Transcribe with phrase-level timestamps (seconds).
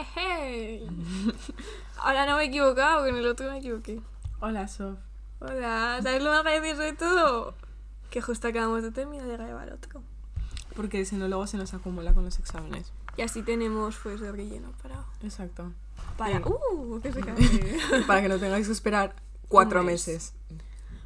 [1.98, 4.00] Ahora no me he equivocado, en el otro me equivoqué.
[4.40, 4.98] Hola, Sof.
[5.40, 7.54] Hola, ¿sabes lo más gracioso de todo?
[8.10, 10.02] Que justo acabamos de terminar de grabar otro.
[10.74, 12.92] Porque si no, luego se nos acumula con los exámenes.
[13.16, 15.04] Y así tenemos pues de relleno para...
[15.22, 15.72] Exacto.
[16.16, 16.38] Para...
[16.38, 16.44] Bien.
[16.46, 17.00] ¡Uh!
[17.00, 17.20] Que se.
[18.06, 19.14] Para que no tengáis que esperar
[19.48, 20.06] cuatro Un mes.
[20.08, 20.34] meses.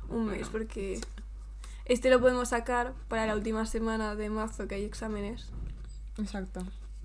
[0.09, 1.01] Un mes, porque...
[1.87, 5.51] Este lo podemos sacar para la última semana de marzo que hay exámenes.
[6.19, 6.65] Exacto.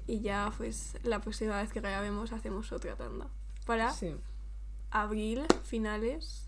[0.09, 3.27] Y ya pues la próxima vez que grabemos hacemos otra tanda.
[3.67, 4.15] Para Sí.
[4.89, 6.47] abril, finales...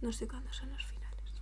[0.00, 1.32] No sé cuándo son los finales.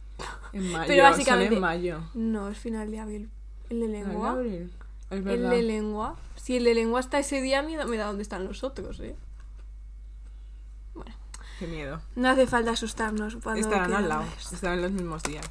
[0.55, 0.85] En mayo.
[0.87, 2.01] Pero son básicamente- en mayo.
[2.15, 3.31] No, es final de abril.
[3.69, 4.31] El de ¿En lengua.
[4.31, 4.73] abril?
[5.11, 6.17] Es El de lengua.
[6.37, 9.01] Si el de lengua está ese día, me da, me da dónde están los otros,
[9.01, 9.15] ¿eh?
[10.95, 11.15] Bueno,
[11.59, 12.01] Qué miedo.
[12.17, 14.23] no hace falta asustarnos cuando Estarán al lado.
[14.23, 14.51] más.
[14.53, 15.45] Estarán los mismos días.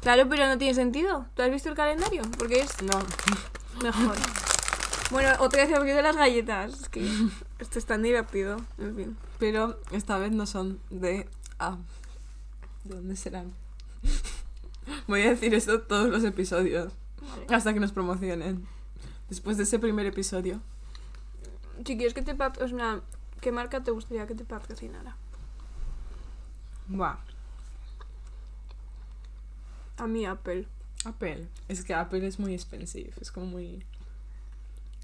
[0.00, 1.26] Claro, pero no tiene sentido.
[1.36, 2.22] ¿Tú has visto el calendario?
[2.36, 2.98] Porque es No.
[3.82, 4.16] mejor.
[5.10, 6.80] Bueno, otra vez he abrido las galletas.
[6.82, 7.08] Es que
[7.58, 8.56] esto es tan divertido.
[8.78, 9.16] En fin.
[9.38, 11.28] Pero esta vez no son de.
[11.58, 11.78] Ah.
[12.84, 13.52] ¿De dónde serán?
[15.08, 16.92] Voy a decir esto todos los episodios.
[17.20, 17.46] Vale.
[17.54, 18.66] Hasta que nos promocionen.
[19.28, 20.60] Después de ese primer episodio.
[21.84, 23.00] Si quieres que te o sea,
[23.40, 25.16] ¿qué marca te gustaría que te patrocinara?
[26.88, 27.16] Buah.
[29.98, 30.66] A mí Apple.
[31.04, 31.48] Apple.
[31.68, 33.12] Es que Apple es muy expensive.
[33.20, 33.84] Es como muy.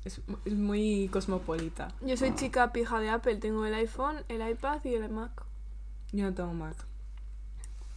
[0.05, 1.89] Es, es muy cosmopolita.
[2.01, 3.37] Yo soy chica pija de Apple.
[3.37, 5.45] Tengo el iPhone, el iPad y el Mac.
[6.13, 6.77] Yo no tengo Mac.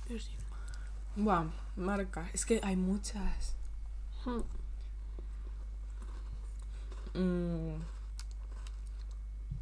[0.08, 0.32] Yo sí.
[1.16, 1.46] Buah,
[1.76, 2.30] marca.
[2.34, 3.56] Es que hay muchas.
[4.26, 4.42] Hmm.
[7.20, 7.82] Mm.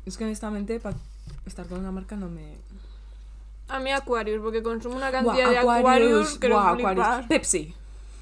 [0.05, 0.97] Es que honestamente, para
[1.45, 2.58] estar con una marca no me.
[3.69, 6.89] A mí Aquarius, porque consumo una cantidad de Aquarius que buah, no.
[6.89, 7.27] Aquarius.
[7.27, 7.73] Pepsi.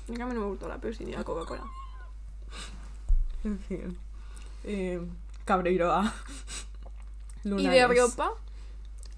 [0.07, 1.63] Es que a mí no me gustó la Pepsi ni la Coca-Cola.
[3.43, 3.97] En fin.
[4.63, 5.01] Eh,
[5.45, 6.13] Cabreiroa.
[7.43, 8.33] Y de ropa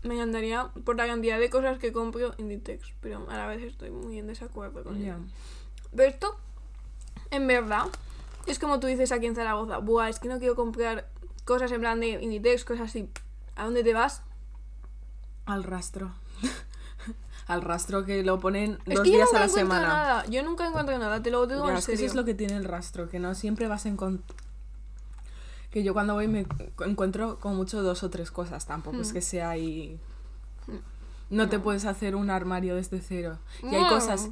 [0.04, 3.92] me encantaría por la cantidad de cosas que compro Inditex, pero a la vez estoy
[3.92, 5.16] muy en desacuerdo con ello.
[5.96, 6.38] Pero esto,
[7.32, 7.88] en verdad,
[8.48, 11.10] es como tú dices aquí en Zaragoza, buah, es que no quiero comprar
[11.44, 13.10] cosas en plan de Inditex, cosas así.
[13.58, 14.22] ¿A dónde te vas?
[15.46, 16.14] Al rastro.
[17.48, 19.88] Al rastro que lo ponen es dos que yo días nunca a la encuentro semana.
[19.88, 20.26] nada.
[20.28, 22.10] Yo nunca encuentro nada, te lo digo Ya, en es que eso serio.
[22.12, 24.38] es lo que tiene el rastro, que no siempre vas a encontrar.
[25.74, 26.46] Que yo cuando voy me
[26.86, 29.14] encuentro como mucho dos o tres cosas, tampoco es Hmm.
[29.14, 30.00] que sea ahí.
[31.32, 33.40] No te puedes hacer un armario desde cero.
[33.64, 34.30] Y hay cosas.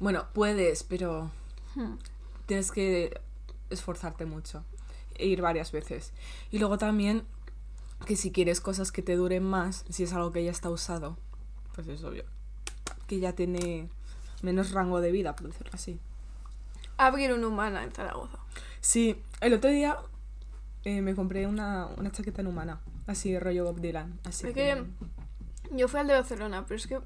[0.00, 1.30] Bueno, puedes, pero
[1.74, 1.96] Hmm.
[2.46, 3.20] tienes que
[3.70, 4.64] esforzarte mucho
[5.16, 6.12] e ir varias veces.
[6.50, 7.24] Y luego también
[8.06, 11.18] que si quieres cosas que te duren más, si es algo que ya está usado,
[11.74, 12.24] pues es obvio.
[13.06, 13.88] Que ya tiene
[14.40, 16.00] menos rango de vida, por decirlo así.
[16.96, 18.38] Abrir una humana en Zaragoza.
[18.80, 19.98] Sí, el otro día
[20.84, 24.18] eh, me compré una, una chaqueta en humana, así rollo Bob Dylan.
[24.24, 24.74] Así Es que...
[24.74, 24.84] que
[25.76, 27.00] yo fui al de Barcelona, pero es que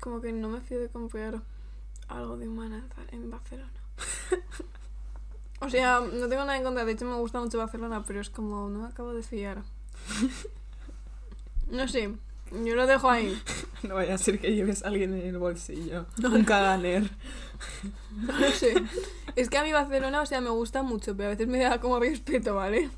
[0.00, 1.42] como que no me fío de comprar
[2.08, 3.70] algo de humana en Barcelona.
[5.60, 8.30] o sea, no tengo nada en contra, de hecho me gusta mucho Barcelona, pero es
[8.30, 9.62] como no me acabo de fiar.
[11.70, 12.14] No sé,
[12.64, 13.40] yo lo dejo ahí.
[13.84, 16.06] No vaya a ser que lleves a alguien en el bolsillo.
[16.24, 17.08] Un caganer.
[18.10, 18.74] No sé.
[19.36, 21.78] Es que a mí Barcelona, o sea, me gusta mucho, pero a veces me da
[21.78, 22.90] como respeto, ¿vale?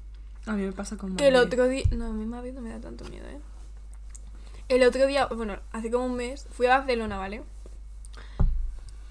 [0.47, 1.85] A mí me pasa con Que el otro día.
[1.91, 3.41] No, a mí Madrid no me da tanto miedo, ¿eh?
[4.69, 7.43] El otro día, bueno, hace como un mes, fui a Barcelona, ¿vale?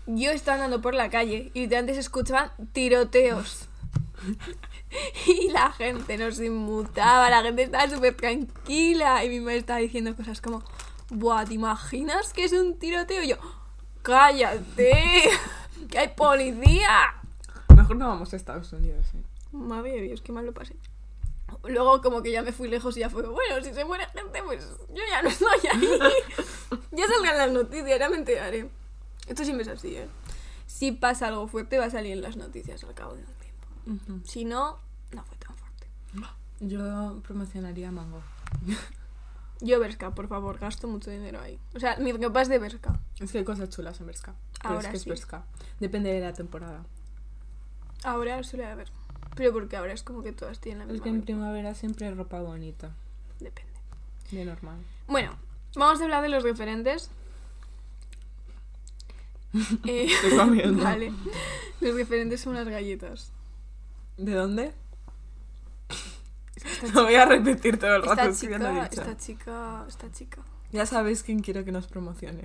[0.07, 3.67] Yo estaba andando por la calle y antes escuchaban tiroteos.
[5.27, 9.23] y la gente nos inmutaba, la gente estaba súper tranquila.
[9.23, 10.63] Y mi madre estaba diciendo cosas como:
[11.09, 13.23] Buah, ¿te imaginas que es un tiroteo?
[13.23, 13.37] Y yo,
[14.01, 15.29] ¡cállate!
[15.89, 17.15] ¡Que hay policía!
[17.75, 19.23] Mejor no vamos a Estados Unidos, ¿eh?
[19.51, 20.75] Madre de Dios, qué mal lo pasé.
[21.63, 24.43] Luego como que ya me fui lejos y ya fue, bueno, si se muere gente,
[24.43, 25.89] pues yo ya no estoy ahí.
[26.91, 28.69] ya salgan las noticias, ya me enteraré.
[29.27, 30.07] Esto siempre es así, ¿eh?
[30.65, 34.13] Si pasa algo fuerte va a salir en las noticias al cabo de un tiempo.
[34.13, 34.21] Ujú.
[34.25, 34.79] Si no,
[35.11, 35.87] no fue tan fuerte.
[36.59, 38.21] Yo promocionaría Mango.
[39.61, 41.59] Yo Berska, por favor, gasto mucho dinero ahí.
[41.75, 42.99] O sea, mi ropa es de Berska.
[43.19, 44.35] Es que hay cosas chulas en Berska.
[44.61, 45.03] Ahora es que sí.
[45.03, 45.45] es Berska.
[45.79, 46.85] Depende de la temporada.
[48.03, 48.89] Ahora suele haber.
[49.35, 51.25] Pero porque ahora es como que todas tienen la Es misma que en ropa.
[51.25, 52.91] primavera siempre hay ropa bonita.
[53.39, 53.71] Depende.
[54.31, 54.79] De normal.
[55.07, 55.31] Bueno,
[55.75, 57.09] vamos a hablar de los referentes.
[59.85, 60.07] Eh,
[60.73, 61.11] vale.
[61.81, 63.31] Los referentes son unas galletas.
[64.17, 64.73] ¿De dónde?
[66.55, 68.13] Esta No voy a repetir todo el rato.
[68.13, 70.41] Esta es chica, esta chica, esta chica.
[70.71, 72.43] Ya sabéis quién quiero que nos promocione.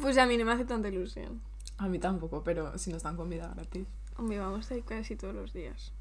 [0.00, 1.40] Pues a mí no me hace tanta ilusión.
[1.78, 3.86] A mí tampoco, pero si nos dan comida gratis,
[4.18, 5.92] Hombre, vamos a ir casi todos los días.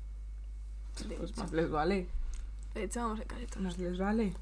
[1.08, 1.42] De pues hecho.
[1.42, 2.08] más les vale.
[2.76, 3.60] Le echábamos el careto.
[3.60, 4.34] Más les vale.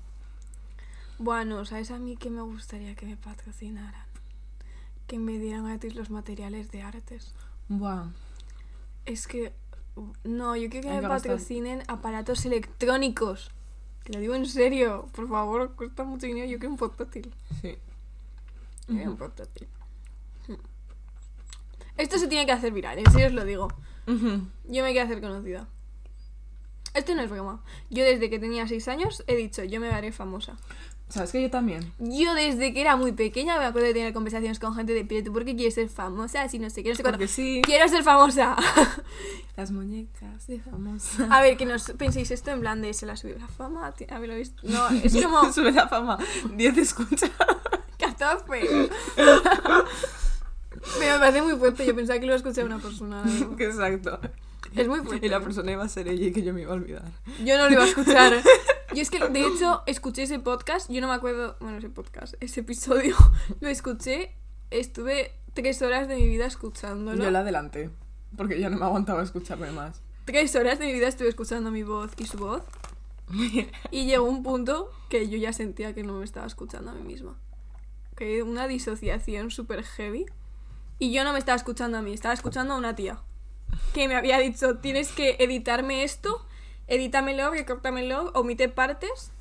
[1.20, 4.06] Bueno, ¿sabes a mí que me gustaría que me patrocinaran?
[5.08, 7.34] Que me dieran gratis los materiales de artes.
[7.70, 8.08] Buah.
[9.06, 9.54] Es que.
[10.24, 11.32] No, yo quiero que Hay me que gastar.
[11.32, 13.52] patrocinen aparatos electrónicos.
[14.04, 15.08] Te lo digo en serio.
[15.14, 16.48] Por favor, cuesta mucho dinero.
[16.48, 17.34] Yo quiero un portátil.
[17.62, 17.78] Sí.
[18.88, 19.68] Yo quiero un portátil.
[21.98, 23.68] Esto se tiene que hacer viral, en serio os lo digo.
[24.08, 24.48] Ujú.
[24.66, 25.68] Yo me quiero hacer conocida.
[26.94, 27.62] Esto no es broma.
[27.90, 30.56] Yo desde que tenía 6 años he dicho, yo me haré famosa.
[31.08, 31.94] ¿Sabes que yo también?
[32.00, 35.32] Yo desde que era muy pequeña me acuerdo de tener conversaciones con gente de, ¿tú
[35.32, 36.50] por qué quieres ser famosa?
[36.50, 37.28] Si no sé qué, no sé cuánto.
[37.28, 37.62] Sí.
[37.64, 38.56] Quiero ser famosa.
[39.56, 41.28] Las muñecas de famosa.
[41.30, 43.94] A ver, que no os penséis esto en plan de se la subió la fama.
[44.10, 44.62] A ver, lo visto.
[44.64, 46.18] No, es como Sube la fama.
[46.56, 47.30] 10 escucha.
[48.00, 48.90] 14.
[51.00, 51.86] Me parece muy fuerte.
[51.86, 53.24] Yo pensaba que lo iba a escuchar una persona.
[53.24, 53.52] verdad.
[53.60, 54.20] Exacto.
[54.76, 55.26] Es muy fuerte.
[55.26, 57.12] Y la persona iba a ser ella y que yo me iba a olvidar.
[57.44, 58.34] Yo no lo iba a escuchar.
[58.94, 60.90] Yo es que, de hecho, escuché ese podcast.
[60.90, 61.58] Yo no me acuerdo.
[61.60, 63.16] Bueno, ese podcast, ese episodio.
[63.60, 64.32] Lo escuché.
[64.72, 67.22] Estuve tres horas de mi vida escuchándolo.
[67.22, 67.90] Yo la adelanté.
[68.38, 70.02] Porque ya no me aguantaba escucharme más.
[70.26, 72.64] Tres horas de mi vida estuve escuchando mi voz y su voz.
[73.92, 77.02] Y llegó un punto que yo ya sentía que no me estaba escuchando a mí
[77.02, 77.38] misma.
[78.16, 80.26] Que una disociación súper heavy.
[81.00, 83.20] Y yo no me estaba escuchando a mí, estaba escuchando a una tía.
[83.94, 86.46] Que me había dicho, tienes que editarme esto,
[86.88, 89.32] edítamelo, recórtamelo, omite partes.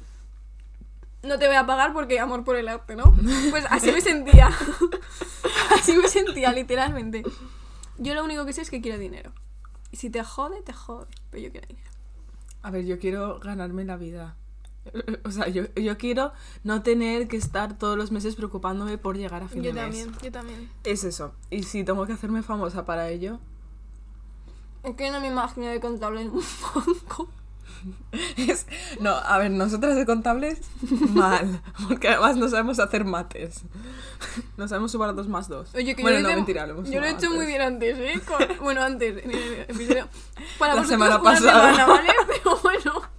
[1.22, 3.14] No te voy a pagar porque amor por el arte, ¿no?
[3.50, 4.50] Pues así me sentía.
[5.70, 7.22] Así me sentía, literalmente.
[7.98, 9.32] Yo lo único que sé es que quiero dinero.
[9.90, 11.06] Y si te jode, te jode.
[11.30, 11.90] Pero yo quiero dinero.
[12.62, 14.36] A ver, yo quiero ganarme la vida.
[15.24, 16.32] O sea, yo, yo quiero
[16.62, 19.82] no tener que estar todos los meses preocupándome por llegar a fin Yo de mes.
[20.04, 20.70] también, yo también.
[20.84, 21.34] Es eso.
[21.50, 23.38] Y si tengo que hacerme famosa para ello,
[24.82, 26.42] Es que no me imagino de contable en un
[26.74, 27.28] banco.
[28.36, 28.66] es...
[29.00, 30.60] No, a ver, nosotras de contables,
[31.10, 31.62] mal.
[31.88, 33.62] Porque además no sabemos hacer mates.
[34.56, 35.74] No sabemos sumar dos más dos.
[35.74, 37.40] Oye, que bueno, yo lo no, hice- mentira, lo hemos Yo lo he hecho muy
[37.40, 37.48] antes.
[37.48, 38.20] bien antes, ¿eh?
[38.26, 40.08] Con- bueno, antes, en el episodio.
[40.58, 41.70] Para La semana pasada.
[41.74, 42.10] semana, ¿vale?
[42.26, 43.13] Pero bueno.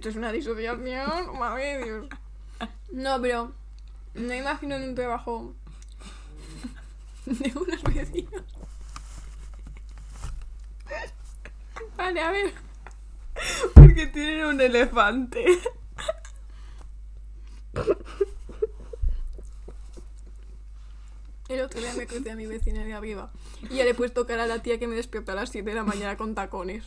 [0.00, 2.06] Esto es una disociación, madre de Dios.
[2.90, 3.52] No, pero
[4.14, 5.54] no imagino en un trabajo
[7.26, 8.42] de unos vecinos.
[11.98, 12.54] Vale, a ver.
[13.74, 15.44] Porque tienen un elefante.
[21.46, 23.30] El otro día me crucé a mi vecina de arriba
[23.68, 25.68] y ya le he puesto cara a la tía que me despierta a las 7
[25.68, 26.86] de la mañana con tacones.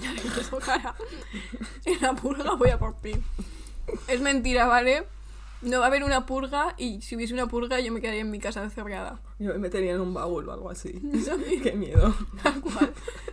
[0.00, 0.94] Ya le he puesto cara.
[1.84, 3.12] En la purga voy a por ti.
[4.06, 5.06] Es mentira, ¿vale?
[5.60, 8.30] No va a haber una purga y si hubiese una purga yo me quedaría en
[8.30, 9.20] mi casa encerrada.
[9.40, 10.92] Yo me metería en un baúl o algo así.
[11.62, 12.14] Qué miedo.
[12.42, 12.92] Tal cual.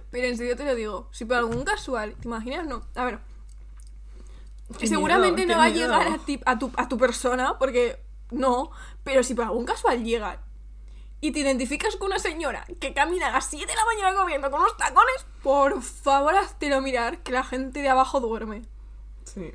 [0.09, 1.09] Pero en serio te lo digo.
[1.12, 2.65] Si por algún casual, ¿te imaginas?
[2.65, 2.83] No.
[2.95, 3.19] A ver.
[4.79, 8.00] Qué seguramente miedo, no va a llegar a, ti- a, tu, a tu persona, porque
[8.31, 8.71] no.
[9.03, 10.39] Pero si por algún casual llega
[11.21, 14.51] y te identificas con una señora que camina a las 7 de la mañana comiendo
[14.51, 18.63] con unos tacones, por favor, háztelo mirar que la gente de abajo duerme.
[19.23, 19.53] Sí.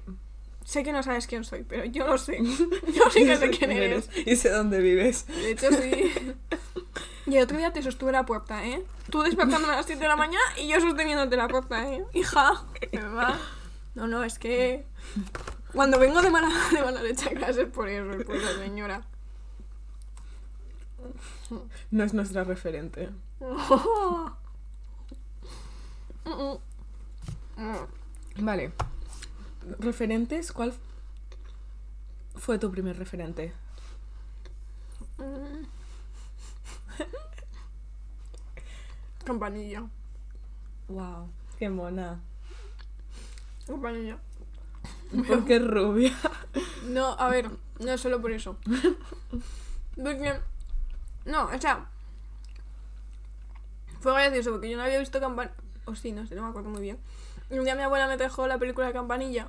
[0.64, 2.38] Sé que no sabes quién soy, pero yo lo sé.
[2.94, 4.08] Yo sí que sé quién eres.
[4.26, 5.26] Y sé dónde vives.
[5.26, 6.12] De hecho, sí.
[7.26, 8.84] Y el otro día te sostuve la puerta, ¿eh?
[9.10, 12.04] Tú despertándome a las 7 de la mañana y yo sosteniéndote la puerta, ¿eh?
[12.12, 13.36] Hija, verdad.
[13.94, 14.84] No, no, es que...
[15.72, 18.52] Cuando vengo de mala, de mala leche a clase es por eso, es por la
[18.58, 19.06] señora.
[21.90, 23.10] No es nuestra referente.
[28.38, 28.72] Vale.
[29.78, 30.52] ¿Referentes?
[30.52, 30.72] ¿Cuál
[32.36, 33.52] fue tu primer referente?
[39.24, 39.86] Campanilla.
[40.88, 41.28] Wow,
[41.58, 42.20] qué mona.
[43.66, 44.18] Campanilla.
[45.28, 46.16] Porque es rubia.
[46.88, 48.56] No, a ver, no solo por eso.
[49.94, 50.40] Porque...
[51.24, 51.86] No, o sea...
[54.00, 55.54] Fue gracioso porque yo no había visto Campanilla...
[55.84, 56.98] O sí, no sé, no me acuerdo muy bien.
[57.50, 59.48] Y un día mi abuela me trajo la película de Campanilla.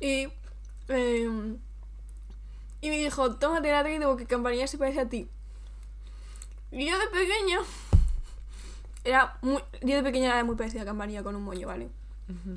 [0.00, 0.28] Y...
[0.88, 1.56] eh,
[2.80, 5.28] y me dijo, tómate la traído porque Campanilla se parece a ti.
[6.72, 7.60] Y yo de pequeña...
[9.04, 9.62] Era muy...
[9.82, 11.90] Yo de pequeña era muy parecida a Campanilla con un moño, ¿vale?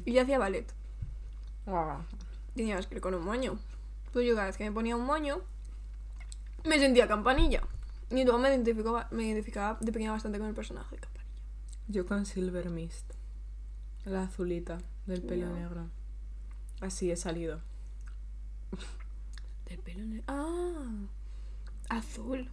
[0.06, 0.72] Y yo hacía ballet.
[1.66, 2.06] Wow.
[2.56, 3.60] Tenías que ir con un moño.
[4.14, 5.42] Pues yo cada vez que me ponía un moño,
[6.64, 7.62] me sentía campanilla.
[8.12, 11.32] Y luego me identificaba, me identificaba de pequeña bastante con el personaje de campanilla.
[11.88, 13.14] Yo con Silver Mist.
[14.06, 15.90] La azulita del pelo negro.
[16.82, 17.62] Así he salido.
[19.68, 20.24] Del pelo negro.
[20.28, 20.90] Ah,
[21.90, 22.50] azul.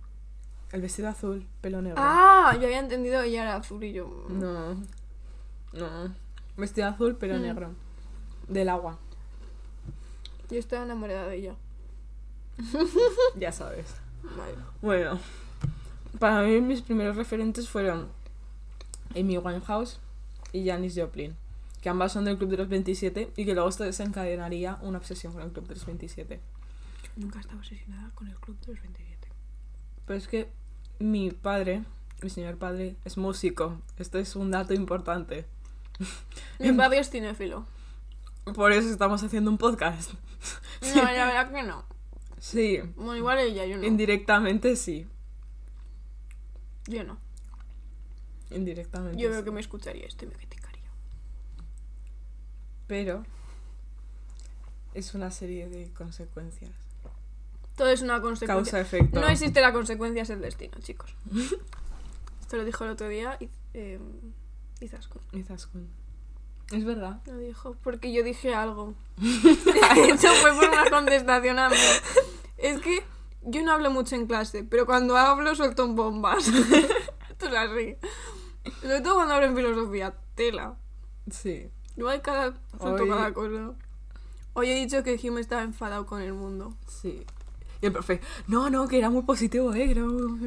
[0.73, 1.97] El vestido azul, pelo negro.
[2.03, 4.27] Ah, yo había entendido ella era azul y yo.
[4.31, 4.75] No.
[5.75, 6.15] No.
[6.57, 7.43] Vestido azul, pero Mm.
[7.43, 7.75] negro.
[8.49, 8.99] Del agua.
[10.51, 11.55] Yo estaba enamorada de ella.
[13.37, 13.95] Ya sabes.
[14.23, 14.55] Vale.
[14.81, 15.19] Bueno,
[16.19, 18.09] para mí mis primeros referentes fueron
[19.17, 19.99] Amy Winehouse
[20.53, 21.35] y Janis Joplin,
[21.81, 25.33] que ambas son del Club de los 27 y que luego esto desencadenaría una obsesión
[25.33, 26.41] con el Club de los 27.
[27.17, 29.29] Nunca estaba obsesionada con el club de los 27.
[30.07, 30.49] Pero es que
[30.99, 31.85] mi padre,
[32.23, 33.79] mi señor padre, es músico.
[33.99, 35.45] Esto es un dato importante.
[36.59, 37.67] Mi padre es cinéfilo.
[38.55, 40.13] Por eso estamos haciendo un podcast.
[40.95, 41.85] No, la verdad que no.
[42.43, 43.87] Sí, Bueno, igual ella, yo no.
[43.87, 45.07] indirectamente sí.
[46.89, 47.17] Yo no.
[48.51, 49.17] Indirectamente.
[49.17, 49.33] Yo sí.
[49.33, 50.91] creo que me escucharía esto y me criticaría.
[52.89, 53.23] Pero
[54.93, 56.73] es una serie de consecuencias.
[57.77, 58.73] Todo es una consecuencia.
[58.73, 59.21] Causa-efecto.
[59.21, 61.15] No existe la consecuencia, es el destino, chicos.
[62.41, 63.39] Esto lo dijo el otro día
[63.73, 64.01] eh,
[64.81, 65.23] Izaskun.
[65.31, 65.89] Izaskun.
[66.73, 67.21] Es verdad.
[67.27, 68.95] Lo dijo porque yo dije algo.
[69.97, 71.77] Hecho, fue por una contestación a mí.
[72.63, 73.03] Es que
[73.43, 76.47] yo no hablo mucho en clase, pero cuando hablo suelto en bombas.
[76.49, 77.97] Esto es así.
[78.81, 80.15] Sobre todo cuando hablo en filosofía.
[80.35, 80.77] Tela.
[81.31, 81.69] Sí.
[81.97, 83.73] Igual cada, suelto Hoy- cada cosa.
[84.55, 86.75] Hoy he dicho que Hume estaba enfadado con el mundo.
[86.87, 87.27] Sí.
[87.81, 89.95] Y el profe, no, no, que era muy positivo, eh.
[89.95, 90.39] no-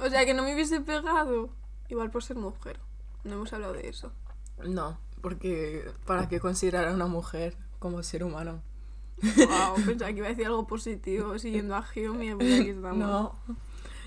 [0.00, 1.48] O sea, que no me hubiese pegado.
[1.88, 2.78] Igual por ser mujer.
[3.24, 4.12] No hemos hablado de eso.
[4.64, 8.62] No, porque ¿para qué considerar a una mujer como ser humano?
[9.22, 12.98] Wow, pensaba que iba a decir algo positivo siguiendo a pues aquí estamos.
[12.98, 13.34] No.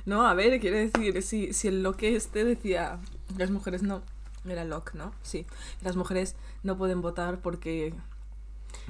[0.06, 3.00] No, a ver, quiero decir, si, si el Locke este decía,
[3.38, 4.02] las mujeres no,
[4.46, 5.14] era Locke, ¿no?
[5.22, 5.46] Sí,
[5.82, 7.94] las mujeres no pueden votar porque...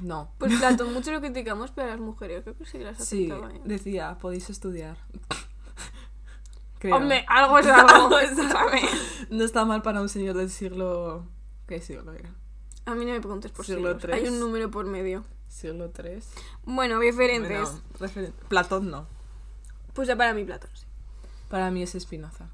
[0.00, 0.30] No.
[0.38, 3.52] Pues Platón, mucho lo criticamos, pero las mujeres creo que sí las Sí, aceptaba.
[3.52, 3.60] ¿eh?
[3.64, 4.96] decía, podéis estudiar.
[6.78, 6.96] Creo.
[6.96, 7.88] Hombre, algo es algo.
[7.94, 8.88] Algo es algo.
[9.30, 11.26] No está mal para un señor del siglo...
[11.68, 12.30] ¿Qué siglo era?
[12.86, 14.16] A mí no me preguntes por Siglo siglos.
[14.16, 15.24] Hay un número por medio.
[15.52, 16.26] Siglo 3.
[16.64, 17.68] Bueno, referentes.
[18.48, 19.06] Platón no.
[19.92, 20.86] Pues ya para mí Platón sí.
[21.50, 22.48] Para mí es Espinoza.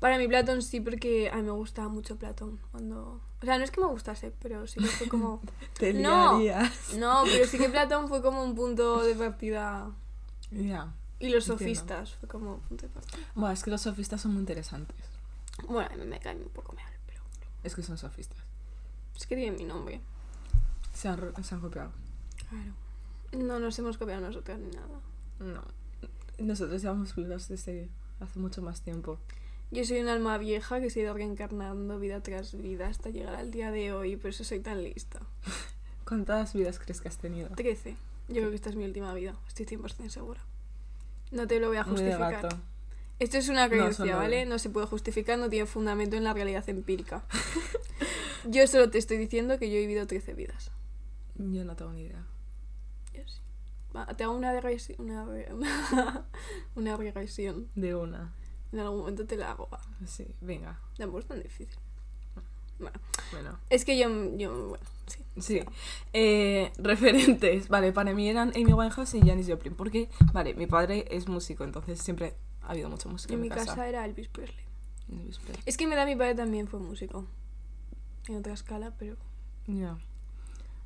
[0.00, 2.58] Para mí Platón sí, porque a mí me gustaba mucho Platón.
[2.72, 3.20] Cuando...
[3.42, 5.42] O sea, no es que me gustase, pero sí que fue como...
[5.78, 6.40] Te No.
[6.96, 9.90] No, pero sí que Platón fue como un punto de partida.
[10.50, 10.94] Ya.
[11.18, 11.58] Y los Entiendo.
[11.58, 13.18] sofistas fue como un punto de partida.
[13.34, 14.96] Bueno, es que los sofistas son muy interesantes.
[15.68, 17.20] Bueno, a mí me cae un poco mal, pero...
[17.62, 18.38] Es que son sofistas.
[19.14, 20.00] Es que tiene mi nombre.
[20.94, 21.90] Se han, se han copiado.
[22.50, 22.72] Claro.
[23.32, 25.00] No nos hemos copiado nosotras ni nada.
[25.38, 25.62] No.
[26.38, 27.88] Nosotros llevamos vivos desde
[28.20, 29.18] hace mucho más tiempo.
[29.70, 33.34] Yo soy un alma vieja que se ha ido reencarnando vida tras vida hasta llegar
[33.34, 35.20] al día de hoy, por eso soy tan lista.
[36.06, 37.48] ¿Cuántas vidas crees que has tenido?
[37.48, 37.96] 13.
[38.28, 40.40] Yo creo que esta es mi última vida, estoy 100% segura.
[41.32, 42.42] No te lo voy a Muy de justificar.
[42.42, 42.56] gato.
[43.18, 44.46] Esto es una creencia, ¿vale?
[44.46, 47.24] No se puede justificar, no tiene fundamento en la realidad empírica.
[48.44, 50.70] yo solo te estoy diciendo que yo he vivido 13 vidas.
[51.36, 52.24] Yo no tengo ni idea.
[53.94, 55.00] Va, te hago una regresión.
[55.00, 55.48] Una, re-
[56.74, 57.68] una regresión.
[57.74, 58.32] De una.
[58.72, 59.68] En algún momento te la hago.
[59.70, 59.80] va.
[60.06, 60.78] Sí, venga.
[60.96, 61.74] Tampoco es tan difícil.
[62.78, 62.98] Bueno,
[63.32, 63.58] Bueno.
[63.70, 65.24] es que yo, yo bueno, sí.
[65.40, 65.60] Sí.
[66.12, 67.68] Eh, referentes.
[67.68, 69.74] Vale, para mí eran Amy Winehouse y Janis Joplin.
[69.74, 73.48] Porque, vale, mi padre es músico, entonces siempre ha habido mucha música En en, mi
[73.48, 73.66] casa.
[73.66, 73.88] casa.
[73.88, 74.64] era Elvis Presley.
[75.10, 75.62] Elvis Presley.
[75.64, 77.24] Es que me da mi padre también fue músico.
[78.28, 79.16] En otra escala, pero.
[79.66, 79.96] Ya.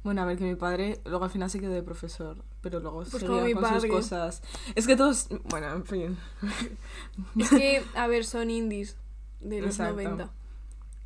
[0.02, 2.98] Bueno, a ver, que mi padre luego al final se quedó de profesor, pero luego
[3.04, 3.80] Pues seguía mi con padre.
[3.82, 4.42] sus cosas.
[4.74, 6.18] Es que todos, bueno, en fin.
[7.38, 8.96] Es que, a ver, son indies
[9.40, 9.96] de los Exacto.
[10.02, 10.30] 90.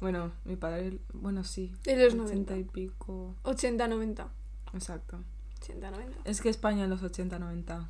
[0.00, 1.74] Bueno, mi padre, bueno, sí.
[1.84, 2.56] De los 80 90.
[2.58, 3.34] y pico.
[3.42, 4.28] 80, 90.
[4.74, 5.18] Exacto.
[5.62, 6.18] 80, 90.
[6.24, 7.88] Es que España en los 80, 90,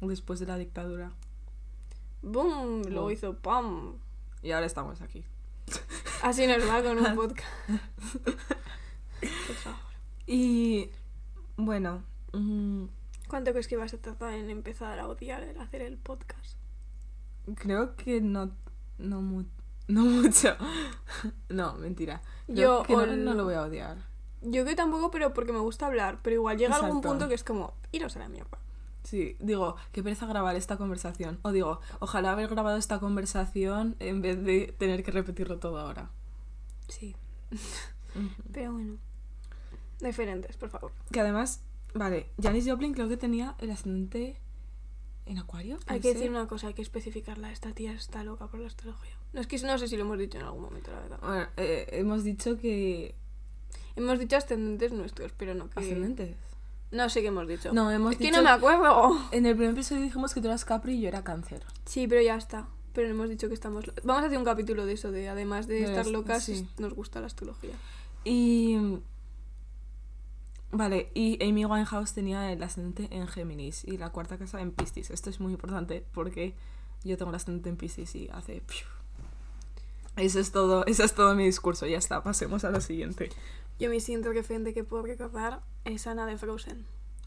[0.00, 1.12] después de la dictadura.
[2.22, 2.82] ¡Bum!
[2.82, 3.12] Luego Boom.
[3.12, 3.98] hizo ¡pam!
[4.42, 5.22] Y ahora estamos aquí.
[6.22, 7.48] Así nos va con un podcast.
[9.20, 9.93] Por favor.
[10.26, 10.90] Y
[11.56, 12.02] bueno,
[12.32, 12.84] mm,
[13.28, 16.56] ¿Cuánto crees que vas a tardar en empezar a odiar el hacer el podcast?
[17.56, 18.50] creo que no,
[18.98, 19.44] no, mu-
[19.88, 20.56] no mucho.
[21.48, 22.22] no, mentira.
[22.46, 23.98] Creo Yo que no, lo voy a odiar.
[24.40, 26.20] Yo que tampoco, pero porque me gusta hablar.
[26.22, 28.58] Pero igual llega algún punto que es como, iros a la mierda.
[29.02, 31.38] Sí, digo, qué pereza grabar esta conversación.
[31.42, 36.10] O digo, ojalá haber grabado esta conversación en vez de tener que repetirlo todo ahora.
[36.88, 37.14] Sí.
[38.52, 38.96] Pero bueno.
[40.08, 40.92] Diferentes, por favor.
[41.10, 41.62] Que además,
[41.94, 44.36] vale, Janis Joplin creo que tenía el ascendente
[45.26, 45.76] en Acuario.
[45.76, 46.16] Hay ¿puede que ser?
[46.18, 47.50] decir una cosa, hay que especificarla.
[47.50, 49.12] Esta tía está loca por la astrología.
[49.32, 51.18] No es que no sé si lo hemos dicho en algún momento, la verdad.
[51.22, 53.14] Bueno, eh, hemos dicho que.
[53.96, 55.80] Hemos dicho ascendentes nuestros, pero no que.
[55.80, 56.36] ¿Ascendentes?
[56.90, 57.72] No sé qué hemos dicho.
[57.72, 59.18] No, hemos es que dicho- no me acuerdo.
[59.32, 61.62] En el primer episodio dijimos que tú eras Capri y yo era Cáncer.
[61.86, 62.68] Sí, pero ya está.
[62.92, 63.86] Pero no hemos dicho que estamos.
[64.04, 66.68] Vamos a hacer un capítulo de eso, de además de De estar est- locas, sí.
[66.78, 67.72] nos gusta la astrología.
[68.24, 68.76] Y.
[70.76, 75.10] Vale, y Amy Winehouse tenía el ascendente en Géminis y la cuarta casa en Piscis.
[75.10, 76.56] Esto es muy importante porque
[77.04, 78.60] yo tengo el ascendente en Piscis y hace.
[78.60, 78.84] piu.
[80.16, 81.86] Eso es todo, eso es todo mi discurso.
[81.86, 83.30] Ya está, pasemos a lo siguiente.
[83.78, 86.84] Yo mi siguiente referente que puedo recordar es Ana de Frozen.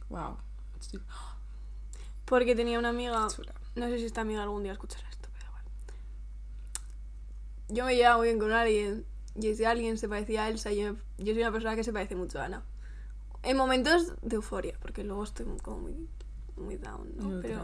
[0.10, 0.36] Wow.
[0.77, 1.00] Estoy
[2.25, 3.54] Porque tenía una amiga, chula.
[3.75, 5.70] no sé si esta amiga algún día escuchará esto, pero bueno.
[7.70, 10.82] Yo me llevaba muy bien con alguien y ese alguien se parecía a Elsa y
[10.82, 12.63] yo, yo soy una persona que se parece mucho a Ana.
[13.48, 16.10] En momentos de euforia, porque luego estoy como muy,
[16.58, 17.42] muy down, ¿no?
[17.42, 17.62] Pero,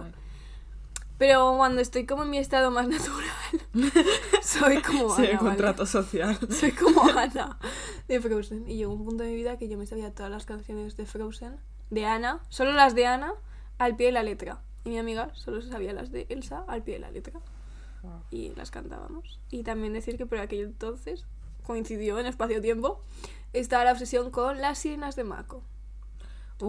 [1.17, 3.27] pero cuando estoy como en mi estado más natural,
[4.41, 5.25] soy como Ana.
[5.25, 5.37] ¿vale?
[5.37, 6.39] contrato social.
[6.49, 7.59] Soy como Ana
[8.07, 8.69] de Frozen.
[8.69, 11.05] Y llegó un punto de mi vida que yo me sabía todas las canciones de
[11.05, 11.57] Frozen,
[11.89, 13.33] de Ana, solo las de Ana,
[13.77, 14.61] al pie de la letra.
[14.85, 17.41] Y mi amiga solo se sabía las de Elsa al pie de la letra.
[18.03, 18.23] Wow.
[18.31, 19.41] Y las cantábamos.
[19.51, 21.25] Y también decir que por aquel entonces
[21.63, 23.01] coincidió en espacio-tiempo,
[23.51, 25.63] estaba la obsesión con las sirenas de Mako.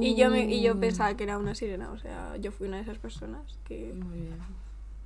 [0.01, 2.67] Y yo, me, y yo Uh, pensaba que era una sirena, o sea, yo fui
[2.69, 3.93] una de esas personas que...
[3.93, 4.39] Muy bien.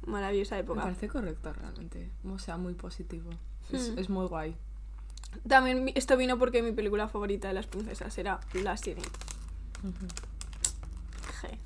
[0.06, 0.82] Maravillosa Me época.
[0.82, 2.10] parece correcto realmente.
[2.26, 3.28] O sea, muy positivo.
[3.70, 3.98] Es, Hmm.
[3.98, 4.56] es muy guay.
[5.46, 9.10] También esto vino porque mi película favorita de las princesas era La Sirenita.
[11.42, 11.58] Je.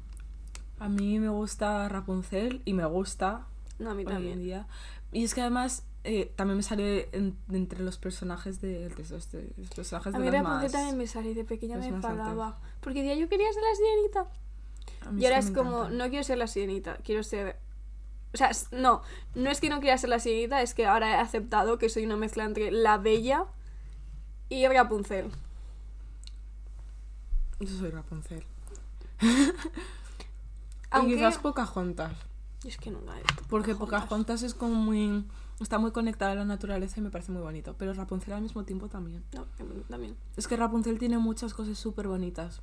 [0.81, 3.47] A mí me gusta Rapunzel y me gusta
[3.79, 4.39] No, a mí hoy en también.
[4.43, 4.67] día.
[5.13, 9.31] Y es que además eh, también me sale en- entre los personajes de, de esos-
[9.31, 10.73] de los personajes A de mí Rapunzel más...
[10.73, 12.59] también me salí de pequeña, las me enfadaba.
[12.83, 14.27] Porque decía, yo quería ser la sirenita.
[15.19, 17.59] Y ahora es como, no quiero ser la sirenita, quiero ser...
[18.35, 19.03] O sea, no,
[19.35, 22.07] no es que no quiera ser la sirenita, es que ahora he aceptado que soy
[22.07, 23.47] una mezcla entre la bella
[24.49, 25.31] y Rapunzel.
[27.61, 28.45] Yo soy Rapunzel.
[30.91, 31.13] Aunque...
[31.13, 32.13] Y quizás Pocahontas.
[32.63, 34.03] Yo es que nunca he visto Porque Pocahontas.
[34.03, 35.25] Pocahontas es como muy...
[35.63, 37.75] Está muy conectada a la naturaleza y me parece muy bonito.
[37.79, 39.23] Pero Rapunzel al mismo tiempo también.
[39.33, 39.47] No,
[39.89, 40.17] también.
[40.37, 42.61] Es que Rapunzel tiene muchas cosas súper bonitas.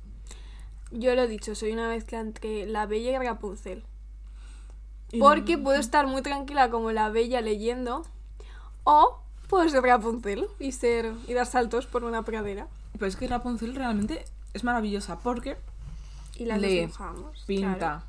[0.92, 3.84] Yo lo he dicho, soy una mezcla entre la bella y Rapunzel.
[5.12, 8.04] Y Porque no- puedo estar muy tranquila como la bella leyendo.
[8.84, 12.68] O puedo ser Rapunzel y ser y dar saltos por una pradera.
[12.92, 15.56] Pero es que Rapunzel realmente es maravillosa porque
[16.36, 17.44] Y la Lee, dibujamos.
[17.46, 17.76] pinta.
[17.78, 18.02] claro.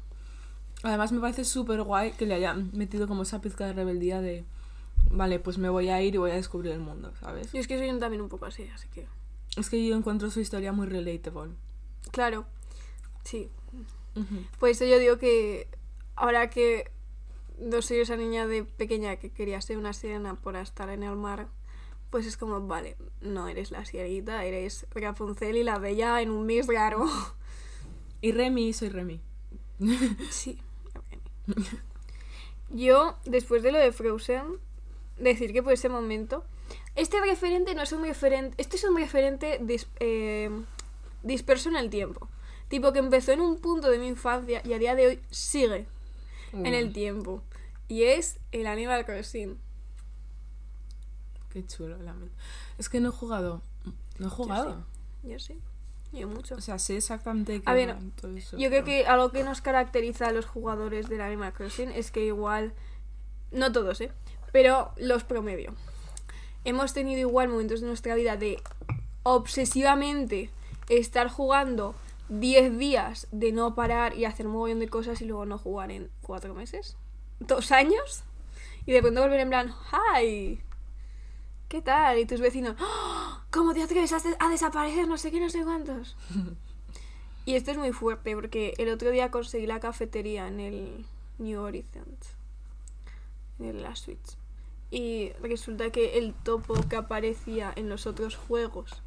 [0.83, 4.43] Además me parece súper guay que le hayan metido como esa pizca de rebeldía de...
[5.13, 7.51] Vale, pues me voy a ir y voy a descubrir el mundo, ¿sabes?
[7.51, 9.07] Yo es que soy también un poco así, así que.
[9.57, 11.53] Es que yo encuentro su historia muy relatable.
[12.11, 12.45] Claro.
[13.23, 13.49] Sí.
[14.15, 14.45] Ujú.
[14.59, 15.67] Por eso yo digo que
[16.15, 16.89] ahora que
[17.59, 21.15] no soy esa niña de pequeña que quería ser una sirena por estar en el
[21.15, 21.47] mar,
[22.09, 26.45] pues es como, vale, no eres la sirenita, eres Rapunzel y la bella en un
[26.45, 27.05] mix raro.
[28.21, 29.19] Y Remy, soy Remy.
[30.29, 30.59] Sí.
[32.69, 34.59] Yo, después de lo de Frozen,
[35.21, 36.43] decir que por ese momento,
[36.95, 40.49] este referente no es un referente, este es un referente dis- eh,
[41.23, 42.27] disperso en el tiempo.
[42.67, 45.87] Tipo que empezó en un punto de mi infancia y a día de hoy sigue
[46.53, 47.43] en el Mm, tiempo.
[47.87, 49.57] Y es el Animal Crossing.
[51.51, 51.97] Qué chulo.
[51.97, 52.31] la men-
[52.77, 53.61] Es que no he jugado.
[54.19, 54.85] No he jugado.
[55.23, 55.59] Yo sí.
[56.13, 56.55] Yo mucho.
[56.55, 59.43] O sea, sé exactamente qué A ver, todo eso, Yo creo pero- que algo que
[59.43, 62.73] nos caracteriza a los jugadores del Animal Crossing es que igual,
[63.51, 64.11] no todos, ¿eh?
[64.51, 65.73] Pero los promedio.
[66.65, 68.61] Hemos tenido igual momentos de nuestra vida de
[69.23, 70.49] obsesivamente
[70.89, 71.95] estar jugando
[72.29, 75.91] 10 días de no parar y hacer un mogollón de cosas y luego no jugar
[75.91, 76.97] en 4 meses,
[77.39, 78.23] dos años,
[78.85, 80.59] y de pronto volver en plan, ¡Hi!
[81.67, 82.19] ¿Qué tal?
[82.19, 83.43] Y tus vecinos, "¡Ah!
[83.51, 85.07] ¿cómo te atreves a, des- a desaparecer?
[85.07, 86.15] No sé qué, no sé cuántos.
[87.43, 91.05] Y esto es muy fuerte porque el otro día conseguí la cafetería en el
[91.39, 92.35] New Horizons,
[93.57, 94.37] en la Switch.
[94.91, 99.01] Y resulta que el topo que aparecía en los otros juegos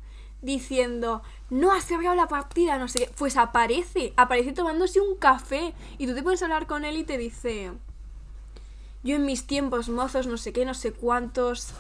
[0.45, 5.75] diciendo, no has cerrado la partida, no sé qué, pues aparece, aparece tomándose un café
[5.99, 7.73] y tú te puedes hablar con él y te dice,
[9.03, 11.75] yo en mis tiempos mozos, no sé qué, no sé cuántos,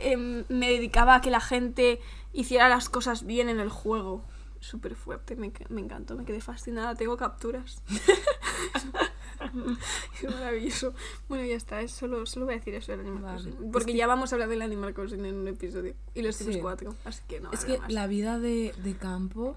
[0.00, 2.00] em, me dedicaba a que la gente
[2.32, 4.24] hiciera las cosas bien en el juego.
[4.60, 7.82] Súper fuerte, me, me encantó, me quedé fascinada, tengo capturas.
[10.22, 10.94] es maravilloso.
[11.28, 13.34] Bueno, ya está, es solo, solo voy a decir eso del Animal Vale.
[13.42, 13.52] Crossing.
[13.66, 15.94] Es Porque que- ya vamos a hablar del Animal Crossing en un episodio.
[16.14, 16.60] Y los Sims Sí.
[16.60, 17.50] 4, así que no.
[17.52, 17.92] Es que más.
[17.92, 19.56] la vida de, de campo...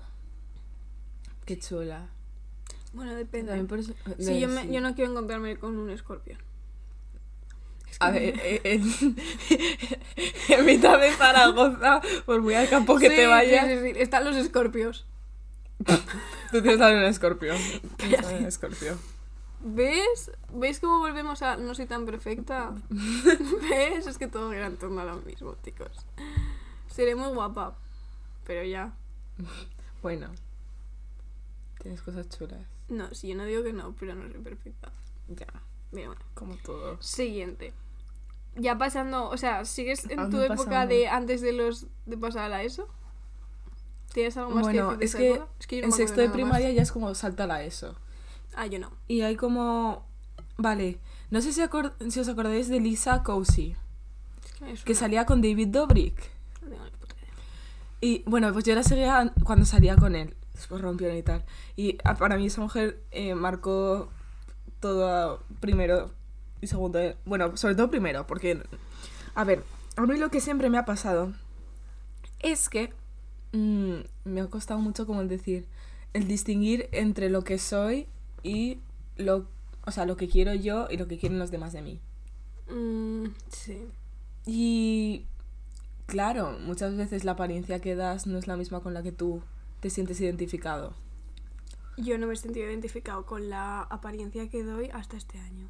[1.45, 2.07] Qué chula.
[2.93, 3.47] Bueno, depende.
[3.49, 4.71] También por eso- Sí, yo, me- sí.
[4.71, 6.37] yo no quiero encontrarme con un escorpión.
[7.89, 8.83] Es que A ver, eh, en,
[10.49, 13.99] en mitad de Zaragoza, por muy al campo que Sí, te vayas, sí, sí, sí,
[14.01, 15.05] Están los escorpios.
[16.51, 17.57] tú tienes a un escorpión.
[17.97, 18.97] Tienes a un escorpión.
[19.63, 20.31] ¿Ves?
[20.53, 22.75] ¿Ves cómo volvemos a no soy tan perfecta?
[22.89, 24.07] ¿Ves?
[24.07, 26.05] Es que todo gira en torno a lo mismo, chicos.
[26.87, 27.75] Seré muy guapa.
[28.45, 28.93] Pero ya.
[30.01, 30.27] Bueno.
[31.81, 32.59] Tienes cosas chulas.
[32.89, 34.91] No, si yo no digo que no, pero no soy perfecta.
[35.29, 35.47] Ya,
[35.91, 36.21] Mira, bueno.
[36.33, 37.01] como todo.
[37.01, 37.73] Siguiente.
[38.55, 42.43] Ya pasando, o sea, ¿sigues ¿A en tu época de antes de los de pasar
[42.43, 42.87] a la ESO?
[44.13, 45.51] ¿Tienes algo más Bueno, que decir de es esa que época?
[45.59, 46.33] Es que yo no en sexto de más.
[46.35, 47.95] primaria ya es como salta la ESO.
[48.55, 48.91] Ah, yo no.
[49.07, 50.05] Y hay como...
[50.57, 50.99] Vale,
[51.31, 51.61] no sé si,
[52.19, 53.75] os acordáis de Lisa Cousy,
[54.67, 56.31] Es que, salía con David Dobrik.
[56.61, 56.77] No.
[58.01, 60.35] Y bueno, pues yo la seguía cuando salía con él.
[60.53, 61.43] Después rompieron y tal.
[61.75, 64.09] Y ah, para mí esa mujer eh, marcó
[64.79, 66.11] todo primero
[66.61, 66.99] y segundo.
[66.99, 68.61] eh, Bueno, sobre todo primero, porque...
[69.33, 69.63] A ver,
[69.95, 71.33] a mí lo que siempre me ha pasado
[72.39, 72.93] es que
[73.53, 75.65] mm, me ha costado mucho como el decir,
[76.13, 78.07] el distinguir entre lo que soy
[78.43, 78.79] y
[79.15, 79.47] lo,
[79.85, 81.99] o sea, lo que quiero yo y lo que quieren los demás de mí.
[82.69, 83.87] Mm, sí.
[84.45, 85.25] Y
[86.05, 89.41] claro, muchas veces la apariencia que das no es la misma con la que tú
[89.79, 90.93] te sientes identificado.
[91.97, 95.69] Yo no me he sentido identificado con la apariencia que doy hasta este año.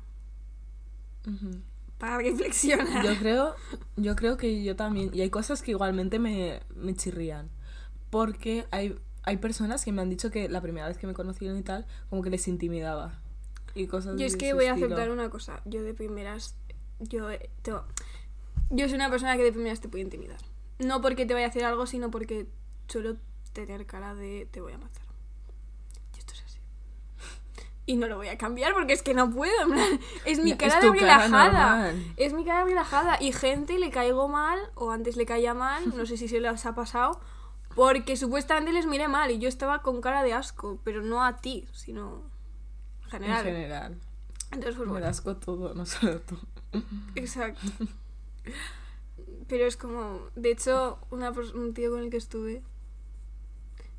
[1.27, 1.59] Ujú.
[1.97, 3.05] Para reflexionar.
[3.05, 3.55] Yo creo,
[3.97, 5.09] yo creo que yo también.
[5.13, 7.49] Y hay cosas que igualmente me, me chirrían.
[8.09, 11.57] Porque hay, hay personas que me han dicho que la primera vez que me conocieron
[11.57, 13.19] y tal, como que les intimidaba.
[13.75, 14.87] Y cosas Yo es que voy a estilo.
[14.87, 15.61] aceptar una cosa.
[15.65, 16.55] Yo de primeras.
[16.99, 17.71] Yo, eh, te-
[18.69, 20.37] yo soy una persona que de primeras te puede intimidar.
[20.79, 22.47] No porque te vaya a hacer algo, sino porque
[22.87, 23.15] suelo
[23.53, 25.03] tener cara de te voy a matar.
[26.15, 26.59] Y esto es así.
[27.85, 29.51] Y no lo voy a cambiar porque es que no puedo.
[30.25, 31.75] Es mi cara es de cara relajada.
[31.91, 32.13] normal.
[32.17, 33.17] Es mi cara relajada.
[33.21, 36.65] Y gente le caigo mal, o antes le caía mal, no sé si se les
[36.65, 37.19] ha pasado.
[37.75, 41.37] Porque supuestamente les miré mal y yo estaba con cara de asco, pero no a
[41.37, 42.23] ti, sino
[43.03, 43.43] en En general.
[43.45, 43.97] general.
[44.51, 45.11] Entonces, pues Me bueno.
[45.23, 46.37] con todo, no solo tú.
[47.15, 47.61] Exacto.
[49.47, 52.63] Pero es como, de hecho, una un tío con el que estuve.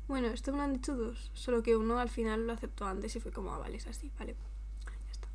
[0.07, 3.15] Bueno, esto me lo han dicho dos, solo que uno al final lo aceptó antes
[3.15, 4.35] y fue como, ah, vale, es así, vale,
[4.85, 5.27] ya está.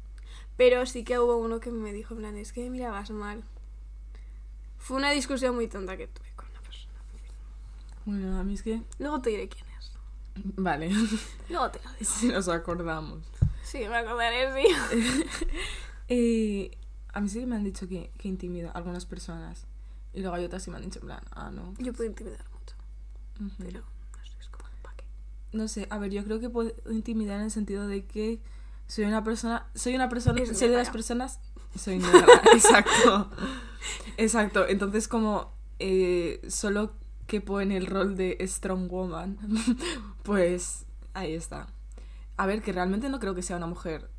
[0.57, 3.43] Pero sí que hubo uno que me dijo, en plan, es que me mirabas mal.
[4.79, 6.30] Fue una discusión muy tonta que tuve.
[8.05, 8.83] Bueno, a mí es que.
[8.99, 9.93] Luego te diré quién es.
[10.57, 10.91] Vale.
[11.49, 12.11] Luego te lo digo.
[12.11, 13.21] si nos acordamos.
[13.63, 15.25] Sí, me acordaré, sí.
[16.13, 16.77] Eh,
[17.13, 19.67] a mí sí que me han dicho que, que intimida a algunas personas.
[20.13, 21.73] Y luego hay otras que me han dicho, en plan, ah, no.
[21.79, 22.75] Yo puedo intimidar mucho,
[23.41, 23.55] Ujú.
[23.59, 25.05] pero no sé, es como, ¿para qué?
[25.53, 28.41] No sé, a ver, yo creo que puedo intimidar en el sentido de que
[28.89, 29.69] soy una persona.
[29.77, 30.45] Soy una persona.
[30.53, 31.39] Soy de las personas.
[31.77, 33.31] Soy negra, exacto.
[34.17, 34.67] Exacto.
[34.67, 36.97] Entonces, como eh, solo
[37.31, 39.39] quepo en el rol de Strong Woman,
[40.25, 41.69] pues ahí está.
[42.37, 44.11] A ver, que realmente no creo que sea una mujer.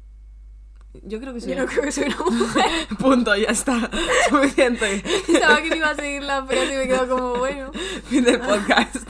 [1.03, 1.49] Yo creo que soy.
[1.53, 2.87] Yo no creo que soy una mujer.
[2.97, 3.91] Punto, ya está.
[4.29, 5.03] Suficiente.
[5.27, 7.71] Pensaba que no iba a seguir la frase y me quedo como, bueno.
[8.05, 9.09] Fin del podcast.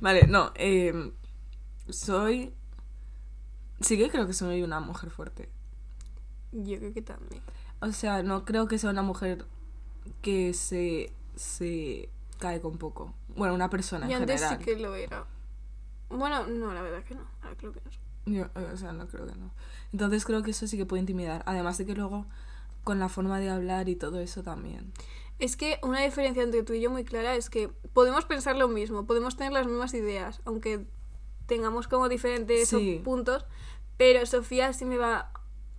[0.00, 0.52] vale, no.
[0.56, 1.12] eh,
[1.90, 2.52] soy.
[3.80, 5.48] Sí que creo que soy una mujer fuerte.
[6.50, 7.42] Yo creo que también.
[7.80, 9.44] O sea, no creo que sea una mujer
[10.22, 11.12] que se.
[11.36, 13.14] se cae con poco.
[13.36, 14.58] Bueno, una persona en Y antes general.
[14.58, 15.24] sí que lo era.
[16.08, 17.26] Bueno, no, la verdad que no.
[17.42, 17.90] Ahora creo que no.
[18.32, 19.50] Yo, eh, o sea, no creo que no.
[19.92, 21.42] Entonces creo que eso sí que puede intimidar.
[21.46, 22.26] Además de que luego
[22.84, 24.92] con la forma de hablar y todo eso también.
[25.38, 28.68] Es que una diferencia entre tú y yo muy clara es que podemos pensar lo
[28.68, 30.86] mismo, podemos tener las mismas ideas, aunque
[31.46, 33.00] tengamos como diferentes Sí.
[33.04, 33.44] puntos,
[33.96, 35.30] pero Sofía sí me va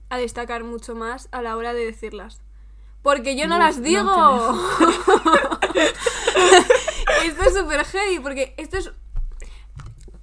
[0.09, 2.41] a destacar mucho más a la hora de decirlas.
[3.07, 4.03] Porque yo no Uf, las no, digo.
[7.23, 8.91] esto es súper heavy, porque esto es...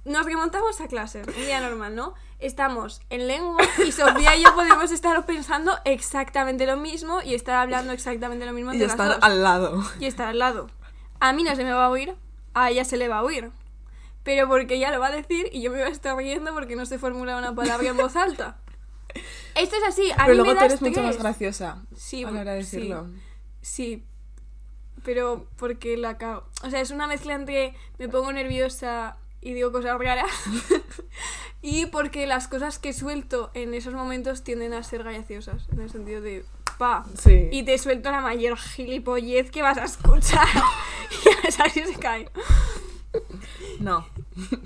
[0.03, 2.13] Nos remontamos a clase, un día normal, ¿no?
[2.37, 7.55] Estamos en lengua y Sofía y yo podemos estar pensando exactamente lo mismo y estar
[7.55, 9.17] hablando exactamente lo mismo Y entre las estar dos.
[9.23, 9.83] al lado.
[9.99, 10.69] Y estar al lado.
[11.19, 12.13] A mí no se me va a oír,
[12.53, 13.49] a ella se le va a oír.
[14.23, 16.75] Pero porque ella lo va a decir y yo me voy a estar riendo porque
[16.75, 18.59] no sé formular una palabra en voz alta.
[19.55, 21.83] Esto es así, a Pero mí luego me tú eres mucho más graciosa.
[21.95, 22.77] Sí, a la hora de sí.
[22.77, 23.07] decirlo.
[23.61, 24.05] Sí,
[25.03, 26.43] pero porque la cago.
[26.63, 30.31] O sea, es una mezcla entre me pongo nerviosa y digo cosas raras
[31.61, 35.89] y porque las cosas que suelto en esos momentos tienden a ser graciosas, en el
[35.89, 36.43] sentido de
[36.77, 37.05] pa.
[37.17, 37.47] Sí.
[37.51, 40.47] Y te suelto la mayor gilipollez que vas a escuchar.
[41.43, 42.29] y esa sí se cae.
[43.79, 44.05] No.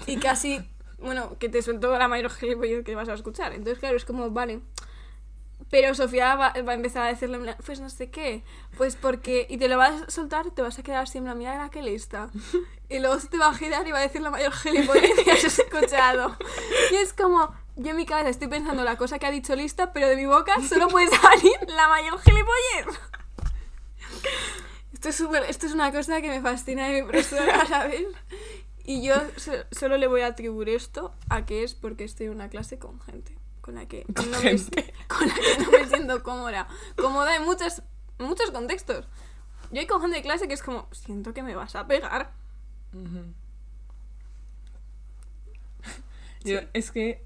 [0.08, 0.62] Y casi,
[1.02, 3.54] bueno, que te suelto la mayor gilipollez que vas a escuchar.
[3.54, 4.60] Entonces, claro, es como, vale.
[5.70, 8.44] Pero Sofía va, va a empezar a decirle, pues no sé qué,
[8.76, 11.84] pues porque, y te lo vas a soltar te vas a quedar plan, mira que
[11.84, 12.30] lista.
[12.90, 15.32] Y luego se te va a girar y va a decir la mayor gilipollez que
[15.32, 16.36] has escuchado.
[16.92, 19.94] Y es como, yo en mi cabeza estoy pensando la cosa que ha dicho lista,
[19.94, 23.00] pero de mi boca solo puede salir la mayor gilipollez.
[24.94, 28.06] Esto es, súper- esto es una cosa que me fascina de mi profesora, ¿sabes?
[28.90, 32.34] Y yo so- solo le voy a atribuir esto a que es porque estoy en
[32.34, 34.56] una clase con gente con la que, Con no, me,
[35.08, 36.68] con la que no me siento cómoda.
[36.96, 37.84] Cómoda en muchos,
[38.18, 39.06] en muchos contextos.
[39.72, 42.32] Yo hay con gente de clase que es como, siento que me vas a pegar.
[46.44, 47.24] Yo, es que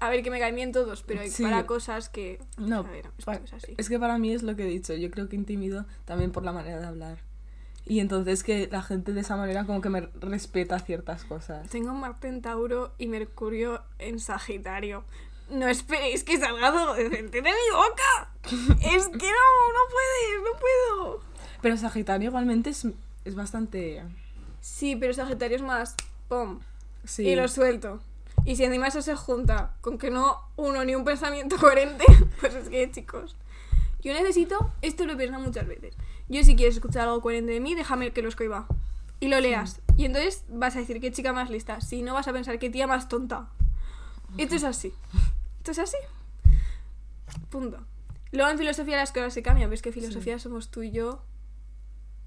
[0.00, 1.42] A ver, que me caen bien todos, pero hay Sí.
[1.42, 2.40] para cosas que...
[2.56, 3.74] No, a ver, esto pa- es así.
[3.76, 4.94] es que para mí es lo que he dicho.
[4.94, 7.18] Yo creo que intimido también por la manera de hablar.
[7.84, 11.68] Y entonces que la gente de esa manera como que me respeta ciertas cosas.
[11.68, 15.04] Tengo Marte en Tauro y Mercurio en Sagitario.
[15.50, 18.30] No esperéis que salga algo decente de mi boca.
[18.94, 21.20] Es que no, no puedes, no puedo.
[21.60, 22.86] Pero Sagitario igualmente es,
[23.24, 24.02] es bastante...
[24.60, 25.96] Sí, pero Sagitario es más
[26.28, 26.60] pom.
[27.04, 27.26] Sí.
[27.28, 28.00] Y lo suelto.
[28.44, 32.04] Y si encima eso se junta con que no uno ni un pensamiento coherente,
[32.40, 33.36] pues es que, chicos.
[34.02, 35.94] Yo necesito, esto lo he pensado muchas veces.
[36.32, 38.66] Yo si quieres escuchar algo coherente de mí, déjame que lo escriba.
[39.20, 39.80] Y lo leas.
[39.98, 41.80] Y entonces vas a decir qué chica más lista.
[41.82, 43.50] Si no vas a pensar qué tía más tonta.
[44.38, 44.94] Esto es así.
[45.58, 45.98] Esto es así.
[47.50, 47.78] Punto.
[48.32, 49.68] Luego en filosofía las cosas se cambian.
[49.68, 51.22] Ves que filosofía somos tú y yo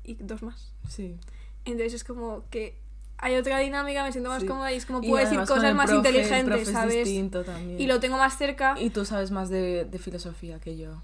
[0.04, 0.72] y dos más.
[0.88, 1.18] Sí.
[1.66, 2.78] Entonces es como que
[3.18, 4.48] hay otra dinámica, me siento más Sí.
[4.48, 7.08] cómoda y es como puedo decir cosas más profe, inteligentes, ¿sabes?
[7.08, 11.02] Y lo tengo más cerca, Y tú sabes más de, de filosofía que yo.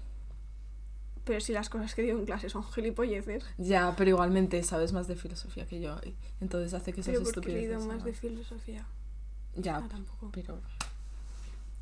[1.24, 3.44] Pero si las cosas que digo en clase son gilipolleces.
[3.58, 5.96] Ya, pero igualmente sabes más de filosofía que yo.
[6.40, 8.04] Entonces hace que Pero porque he leído más ¿no?
[8.04, 8.84] de filosofía.
[9.56, 10.30] Ya, Ah, tampoco.
[10.32, 10.58] pero...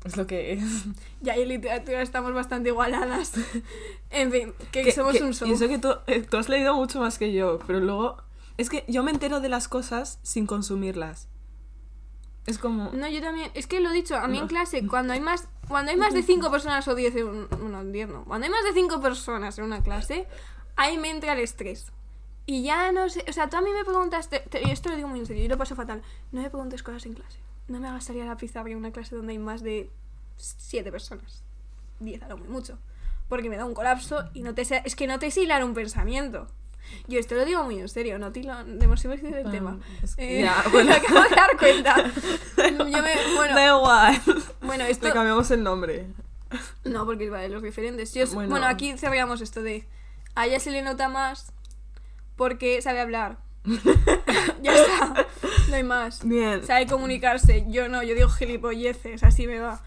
[0.03, 0.63] Es lo que es.
[1.21, 3.33] Ya y en literatura estamos bastante igualadas.
[4.09, 5.47] en fin, que, Que- somos que- un show.
[5.47, 8.17] Y eso que tú, eh, tú has leído mucho más que yo, pero luego...
[8.57, 11.27] Es que yo me entero de las cosas sin consumirlas.
[12.51, 12.91] Es como...
[12.91, 13.49] No, yo también.
[13.53, 16.13] Es que lo he dicho, a mí en clase, cuando hay más cuando hay más
[16.13, 18.25] de 5 personas o 10 en un- bueno, 10 no.
[18.25, 20.27] Cuando hay más de 5 personas en una clase,
[20.75, 21.91] ahí me entra el estrés.
[22.45, 24.95] Y ya no sé, o sea, tú a mí me preguntaste, te- y esto lo
[24.97, 26.01] digo muy en serio, yo lo paso fatal.
[26.33, 27.39] No me preguntes cosas en clase.
[27.69, 29.89] No me hagas salir a la pizarra en una clase donde hay más de
[30.37, 31.43] 7 personas.
[32.01, 32.77] 10 a lo muy mucho.
[33.29, 35.73] Porque me da un colapso y no te es que no te sé hilar un
[35.73, 36.47] pensamiento.
[37.07, 39.79] Yo esto lo digo muy en serio, no te hilo demasiado del Bueno, tema.
[40.03, 40.93] es que Eh, ya, me bueno.
[40.93, 41.95] acabo de dar cuenta.
[42.57, 44.21] Yo me, bueno, Da igual.
[44.61, 45.07] bueno, esto.
[45.07, 46.05] Le cambiamos el nombre.
[46.83, 48.13] No, porque es vale, los diferentes.
[48.13, 48.49] Yo, bueno.
[48.49, 48.65] Bueno.
[48.67, 49.87] aquí cerramos esto de.
[50.35, 51.51] A ella se le nota más
[52.35, 53.37] porque sabe hablar.
[54.61, 55.25] ya está.
[55.69, 56.25] No hay más.
[56.27, 56.65] Bien.
[56.65, 57.65] Sabe comunicarse.
[57.69, 59.81] Yo no, yo digo gilipolleces, así me va.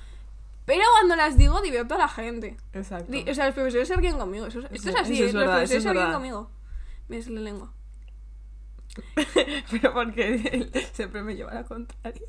[0.67, 2.57] Pero cuando las digo, divierto a la gente.
[2.73, 3.13] Exacto.
[3.13, 4.47] Di- o sea, los profesores se ríen conmigo.
[4.47, 5.27] Eso, es- esto es Sí, así, eso ¿eh?
[5.29, 6.51] es los verdad, eso profesores es se ríen conmigo.
[7.09, 7.73] Me es la lengua.
[9.71, 12.27] Pero porque él siempre me lleva a la contraria.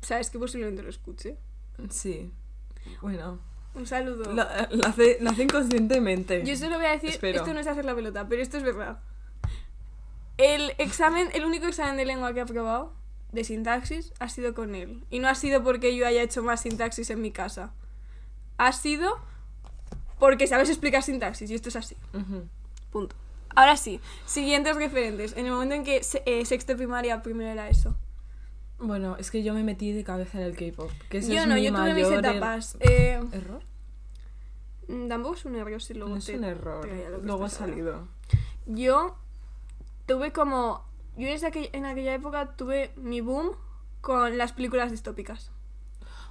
[0.00, 1.36] Sabes que posiblemente lo escuche.
[1.90, 2.32] Sí.
[3.00, 3.40] Bueno.
[3.74, 4.32] Un saludo.
[4.32, 6.44] Lo, lo hace, lo hace inconscientemente.
[6.44, 7.38] Yo solo voy a decir, Espero.
[7.38, 9.00] esto no es hacer la pelota, pero esto es verdad.
[10.36, 12.94] El examen, el único examen de lengua que he aprobado
[13.32, 15.04] de sintaxis ha sido con él.
[15.10, 17.72] Y no ha sido porque yo haya hecho más sintaxis en mi casa.
[18.56, 19.18] Ha sido
[20.18, 21.96] porque sabes explicar sintaxis y esto es así.
[22.90, 23.14] Punto.
[23.54, 25.36] Ahora sí, siguientes referentes.
[25.36, 27.96] En el momento en que se- eh, sexto primaria, primero era eso.
[28.78, 30.90] Bueno, es que yo me metí de cabeza en el K-pop.
[31.08, 32.76] Que ese yo es no, mi yo tuve mis mayor er- etapas.
[32.80, 33.62] Eh, ¿Error?
[34.88, 36.88] mm, tampoco es un error si luego No es te- un error.
[37.22, 38.06] Luego ha salido.
[38.66, 39.16] Yo
[40.06, 40.84] tuve como.
[41.16, 43.50] Yo desde aquel- en aquella época tuve mi boom
[44.00, 45.50] con las películas distópicas.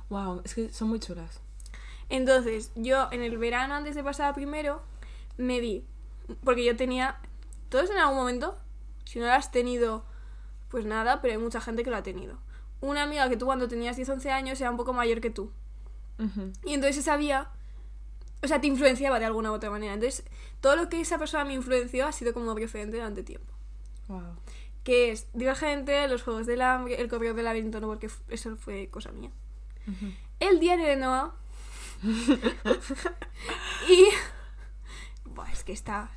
[0.10, 1.42] Wow, es que son muy chulas.
[2.08, 4.82] Entonces, yo en el verano, antes de pasar a primero,
[5.36, 5.84] me vi.
[6.44, 7.20] Porque yo tenía.
[7.70, 8.58] Todos en algún momento,
[9.04, 10.06] si no lo has tenido,
[10.70, 12.38] pues nada, pero hay mucha gente que lo ha tenido.
[12.80, 15.52] Una amiga que tú cuando tenías 10, 11 años era un poco mayor que tú.
[16.64, 17.50] Y entonces se sabía,
[18.44, 19.94] o sea, te influenciaba de alguna u otra manera.
[19.94, 20.26] Entonces,
[20.62, 23.54] todo lo que esa persona me influenció ha sido como referente durante tiempo.
[24.08, 24.38] Wow.
[24.84, 28.90] Que es Divergente, Los Juegos del Hambre, El Correo del Laberinto, no, porque eso fue
[28.90, 29.32] cosa mía.
[30.40, 31.36] El Diario de Noah.
[33.90, 34.06] y...
[35.26, 36.10] Buah, es que está...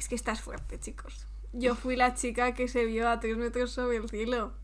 [0.00, 1.26] Es que estás fuerte, chicos.
[1.52, 4.54] Yo fui la chica que se vio a tres metros sobre el cielo.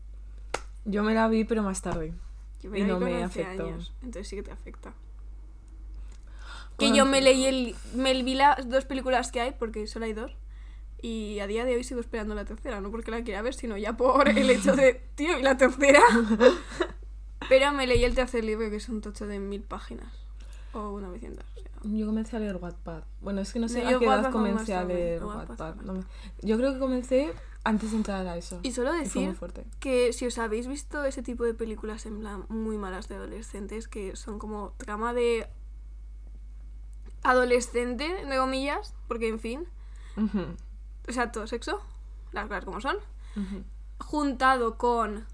[0.83, 2.11] Yo me la vi, pero más tarde.
[2.59, 3.67] Yo me Y la vi no con me 11 afectó.
[3.67, 4.95] años, entonces sí que te afecta.
[6.79, 10.13] Que yo me leí el, me vi las dos películas que hay, porque solo hay
[10.13, 10.35] dos.
[11.03, 13.77] Y a día de hoy sigo esperando la tercera, no porque la quiera ver, sino
[13.77, 16.01] ya por el hecho de, tío, ¿y la tercera?
[17.47, 20.11] Pero me leí el tercer libro, que es un tocho de mil páginas.
[20.73, 21.45] O 900.
[21.45, 21.66] o sea.
[21.83, 23.03] Yo comencé a leer Wattpad.
[23.21, 26.03] Bueno, es que no sé No, a qué edad comencé a leer Wattpad No me-
[26.41, 28.59] Yo creo que comencé antes de entrar a eso.
[28.63, 29.35] Y solo decir
[29.79, 33.87] que si os habéis visto ese tipo de películas en plan muy malas de adolescentes,
[33.87, 35.47] que son como trama de
[37.23, 39.65] adolescente, entre comillas, porque en fin,
[41.07, 41.81] o sea, todo sexo,
[42.31, 42.97] las cosas como son,
[43.99, 45.25] juntado con...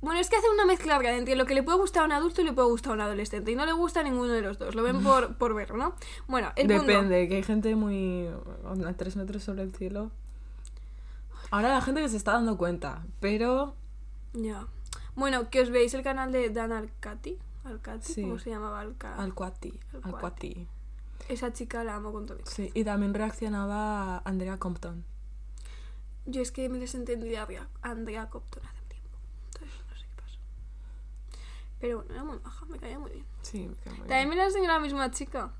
[0.00, 2.12] Bueno, es que hace una mezcla rara entre lo que le puede gustar a un
[2.12, 3.50] adulto y le puede gustar a un adolescente.
[3.50, 4.74] Y no le gusta a ninguno de los dos.
[4.76, 5.94] Lo ven por, por ver, ¿no?
[6.28, 8.28] Bueno, el Depende, que hay gente muy.
[8.86, 10.10] a tres metros sobre el cielo.
[11.50, 13.74] Ahora la gente que se está dando cuenta, pero.
[14.34, 14.66] Ya.
[15.16, 17.36] Bueno, que os veis el canal de Dan Alcati.
[17.64, 18.22] Alcati, Sí.
[18.22, 18.80] ¿cómo se llamaba?
[18.80, 19.16] Alca...
[19.16, 19.70] Alcuati.
[19.94, 20.06] Alcuati.
[20.14, 20.66] Alcuati.
[21.28, 22.66] Esa chica la amo con todo mi corazón.
[22.66, 25.04] Sí, y también reaccionaba Andrea Compton.
[26.26, 28.28] Yo es que me desentendí de Andrea- hace un tiempo.
[29.46, 30.38] Entonces no sé qué pasó.
[31.80, 33.24] Pero bueno, era muy maja, me caía muy bien.
[33.42, 34.06] Sí, me muy bien.
[34.08, 35.52] También me la enseñó la misma chica.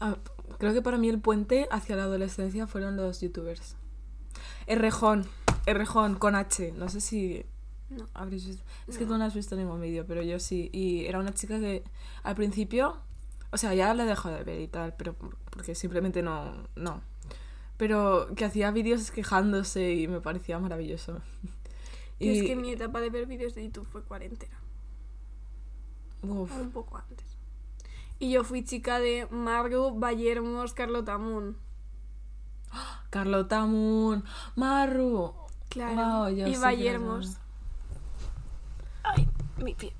[0.00, 0.16] Ah,
[0.58, 3.76] creo que para mí el puente hacia la adolescencia fueron los youtubers.
[4.66, 5.26] Errejón,
[5.66, 6.72] Errejón con H.
[6.72, 7.44] No sé si
[7.90, 8.06] No.
[8.14, 8.62] habréis visto.
[8.88, 10.70] Es que tú no has visto ningún vídeo, pero yo sí.
[10.72, 11.84] Y era una chica que
[12.22, 12.96] al principio,
[13.50, 17.02] o sea, ya la dejado de ver y tal, pero por- porque simplemente no, no.
[17.76, 21.20] Pero que hacía vídeos quejándose y me parecía maravilloso.
[22.18, 24.58] Y es que mi etapa de ver vídeos de YouTube fue cuarentena.
[26.22, 27.26] Uf, un poco antes.
[28.18, 31.56] Y yo fui chica de Margo, Vallermos, Carlota Moon.
[33.10, 34.24] Carlota Moon,
[34.56, 35.34] Marru.
[35.68, 36.28] Claro.
[36.28, 37.38] Sí y Vallermos.
[39.02, 39.28] Ay,
[39.58, 39.94] mi pie.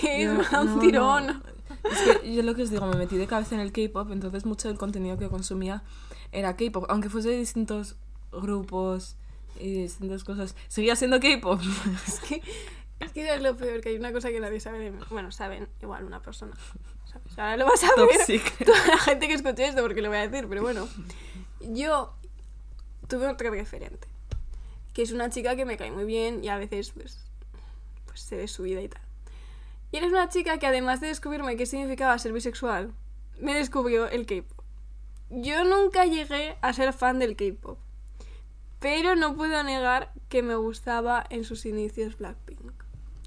[0.00, 1.26] que es da un no, tirón.
[1.26, 1.42] no.
[1.90, 4.44] Es que yo lo que os digo, me metí de cabeza en el K-pop, entonces
[4.44, 5.82] mucho del contenido que consumía
[6.32, 7.96] era K-pop, aunque fuese de distintos
[8.32, 9.16] grupos
[9.60, 10.54] y distintas cosas.
[10.68, 11.60] Seguía siendo K-pop.
[12.06, 12.42] Es que,
[13.00, 14.98] es que es lo peor, que hay una cosa que nadie sabe de mí.
[15.10, 16.54] Bueno, saben igual una persona.
[17.12, 17.38] ¿sabes?
[17.38, 20.28] Ahora lo vas a ver toda la gente que escuche esto porque lo voy a
[20.28, 20.88] decir, pero bueno.
[21.60, 22.14] Yo
[23.08, 24.08] tuve otro referente,
[24.92, 27.18] que es una chica que me cae muy bien y a veces pues,
[28.06, 29.02] pues sé de su vida y tal.
[29.92, 32.92] Y eres una chica que además de descubrirme qué significaba ser bisexual,
[33.38, 34.64] me descubrió el K-pop.
[35.30, 37.78] Yo nunca llegué a ser fan del K-pop,
[38.80, 42.72] pero no puedo negar que me gustaba en sus inicios Blackpink.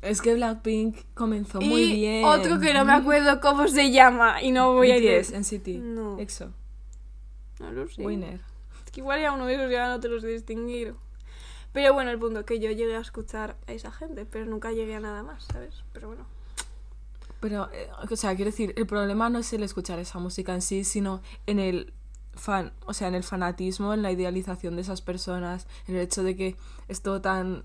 [0.01, 2.23] Es que Blackpink comenzó muy bien.
[2.25, 5.59] otro que no me acuerdo cómo se llama y no voy a BTS, decir.
[5.59, 6.17] NCT, No.
[6.19, 6.53] EXO,
[7.59, 8.05] No lo sé.
[8.05, 8.39] Winner.
[8.85, 10.95] Es que igual ya uno de esos ya no te los distinguir.
[11.73, 14.95] Pero bueno, el punto que yo llegué a escuchar a esa gente, pero nunca llegué
[14.95, 15.83] a nada más, ¿sabes?
[15.93, 16.25] Pero bueno.
[17.41, 20.61] Pero, eh, o sea, quiero decir, el problema no es el escuchar esa música en
[20.61, 21.93] sí, sino en el
[22.39, 26.23] fan, o sea, en el fanatismo, en la idealización de esas personas, en el hecho
[26.23, 26.55] de que
[26.87, 27.63] es todo tan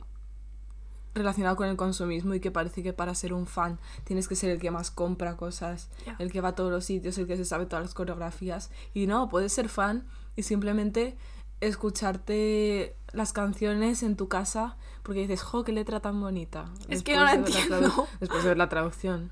[1.15, 4.51] relacionado con el consumismo y que parece que para ser un fan tienes que ser
[4.51, 7.45] el que más compra cosas, el que va a todos los sitios, el que se
[7.45, 8.71] sabe todas las coreografías.
[8.93, 10.07] Y no, puedes ser fan
[10.37, 11.17] y simplemente
[11.61, 16.67] escucharte las canciones en tu casa porque dices, jo, qué letra tan bonita.
[16.89, 18.09] Es que no la entiendo.
[18.21, 19.31] Después de ver la traducción.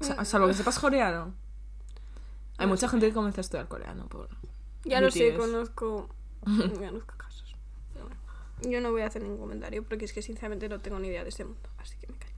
[0.00, 1.34] O sea, salvo que sepas coreano.
[2.56, 4.28] Hay mucha gente que comienza a estudiar coreano por...
[4.84, 6.08] Ya lo sé, conozco,
[6.44, 7.56] conozco casos.
[7.92, 8.20] Pero bueno,
[8.62, 11.22] yo no voy a hacer ningún comentario porque es que sinceramente no tengo ni idea
[11.22, 12.34] de ese mundo, así que me callo.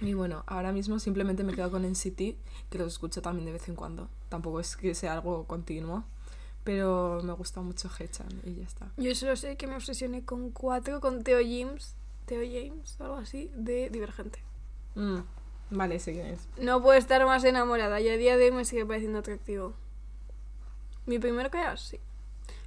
[0.00, 2.36] Y bueno, ahora mismo simplemente me quedo con NCT,
[2.70, 4.08] que los escucho también de vez en cuando.
[4.28, 6.04] Tampoco es que sea algo continuo,
[6.64, 8.90] pero me gusta mucho Hechan y ya está.
[8.96, 11.94] Yo solo sé que me obsesioné con cuatro, con Theo James,
[12.26, 14.40] Theo James, o algo así, de Divergente.
[14.96, 15.18] Mm,
[15.70, 16.48] vale, sé quién es.
[16.60, 19.74] No puedo estar más enamorada y a día de hoy me sigue pareciendo atractivo.
[21.06, 22.00] Mi primer crush, sí.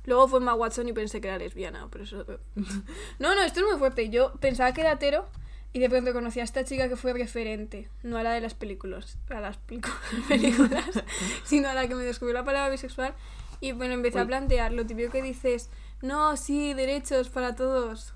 [0.06, 2.26] Luego fue Emma Watson y pensé que era lesbiana, pero eso...
[3.20, 4.10] No, no, esto es muy fuerte.
[4.10, 5.28] Yo pensaba que era hetero
[5.74, 8.54] y de pronto conocí a esta chica que fue referente, no a la de las
[8.54, 9.94] películas, a las películas,
[11.44, 13.14] sino a la que me descubrió la palabra bisexual
[13.60, 15.70] y bueno, empecé a plantear lo típico que dices,
[16.02, 18.14] no, sí, derechos para todos.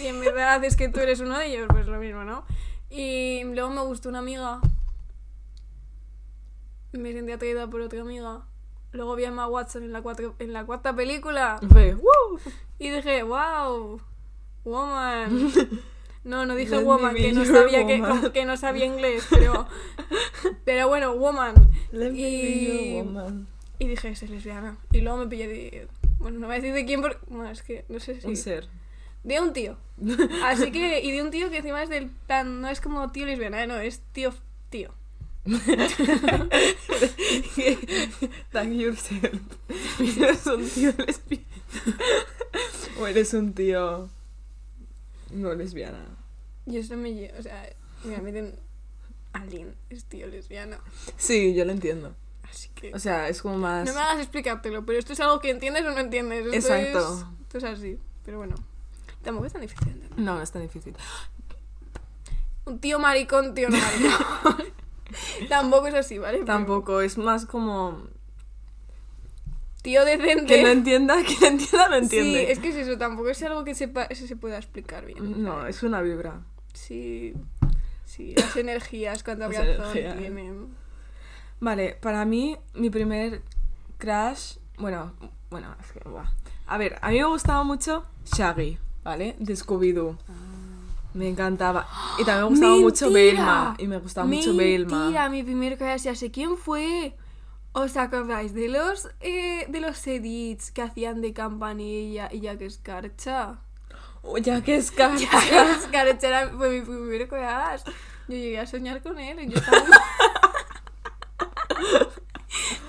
[0.00, 2.44] Y en verdad es que tú eres uno de ellos, pues lo mismo, ¿no?
[2.88, 4.60] Y luego me gustó una amiga.
[6.92, 8.46] Me sentí atraída por otra amiga.
[8.96, 11.58] Luego vi a Emma Watson en la, cuatro- en la cuarta película.
[11.70, 12.40] Fue, ¡Woo!
[12.78, 14.00] Y dije, wow,
[14.64, 15.52] woman.
[16.24, 18.32] No, no dije Let woman, que no, sabía que, woman.
[18.32, 19.68] que no sabía inglés, pero,
[20.64, 21.54] pero bueno, woman.
[21.92, 23.46] Let Y- woman.
[23.78, 24.76] Y dije, es lesbiana.
[24.90, 25.88] Y luego me pillé de...
[26.18, 27.18] Bueno, no voy a decir de quién porque...
[27.28, 28.26] Bueno, es que no sé si...
[28.26, 28.66] Un ser.
[29.22, 29.76] De un tío.
[30.44, 33.24] Así que, y de un tío que encima es del plan, no es como tío
[33.24, 34.32] lesbiana, eh, no, es tío,
[34.68, 34.90] tío.
[38.52, 39.40] Thank yourself.
[40.00, 41.44] ¿Eres un tío lesbiana?
[43.00, 44.08] ¿O eres un tío
[45.30, 46.04] no lesbiana?
[46.66, 47.68] Y eso me lle- o sea,
[48.04, 48.58] me meten
[49.32, 50.78] alguien, es tío lesbiana.
[51.16, 52.14] Sí, yo lo entiendo.
[52.50, 52.92] Así que...
[52.94, 53.86] O sea, es como más...
[53.86, 56.46] No me hagas explicártelo, pero esto es algo que entiendes o no entiendes.
[56.46, 56.98] Esto Exacto.
[56.98, 58.54] Es, esto es así, pero bueno.
[59.22, 60.00] Tampoco es tan difícil.
[60.16, 60.94] No, no es tan difícil.
[62.64, 64.74] Un tío maricón, tío no maricón.
[65.48, 66.44] Tampoco es así, ¿vale?
[66.44, 68.08] Tampoco, es más como...
[69.82, 70.46] Tío decente.
[70.46, 72.46] Que no entienda, que no entienda, no entiende.
[72.46, 75.44] Sí, es que es eso, tampoco es algo que sepa, se, se pueda explicar bien.
[75.44, 76.40] No, es una vibra.
[76.74, 77.34] Sí,
[78.04, 80.68] sí, las energías, cuánta Las razón tienen.
[81.60, 83.42] Vale, para mí, mi primer
[83.98, 84.56] crush...
[84.78, 85.14] Bueno,
[85.50, 86.08] bueno, es que...
[86.08, 86.26] buah.
[86.66, 89.36] A ver, a mí me gustaba mucho Shaggy, ¿vale?
[89.38, 90.18] De Scooby-Doo.
[91.16, 91.86] Me encantaba.
[92.18, 93.10] Y también me gustaba mucho.
[93.10, 93.74] Belma.
[93.78, 95.28] Y me gustaba mucho Belma.
[95.30, 97.16] Mi primer crush ya sé quién fue.
[97.72, 103.58] ¿Os acordáis de los eh, de los edits que hacían de Campanilla y Jack Escarcha?
[104.22, 105.16] Oh, ya que es cara.
[105.16, 107.82] Jack Escarcha era- fue mi primer crush.
[108.28, 109.92] Yo llegué a soñar con él y yo estaba muy...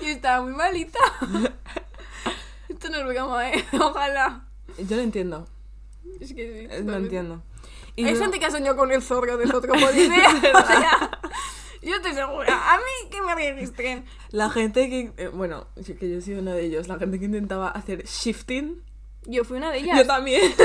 [0.02, 0.98] yo estaba muy malita.
[2.68, 3.64] Esto no es broma, ¿eh?
[3.80, 4.42] Ojalá.
[4.78, 5.46] Yo lo entiendo.
[6.20, 6.74] Es que sí.
[6.74, 7.42] eh, Lo entiendo.
[7.98, 10.28] Y Hay luego- gente que ha soñado con el zorro del otro policía.
[10.54, 11.10] o sea,
[11.82, 12.72] yo estoy segura.
[12.74, 14.04] A mí que me registren.
[14.30, 15.12] La gente que...
[15.16, 15.66] eh, bueno,
[15.98, 16.86] que yo soy uno de ellos.
[16.86, 18.84] La gente que intentaba hacer shifting.
[19.26, 19.98] Yo fui una de ellas.
[19.98, 20.54] Yo también.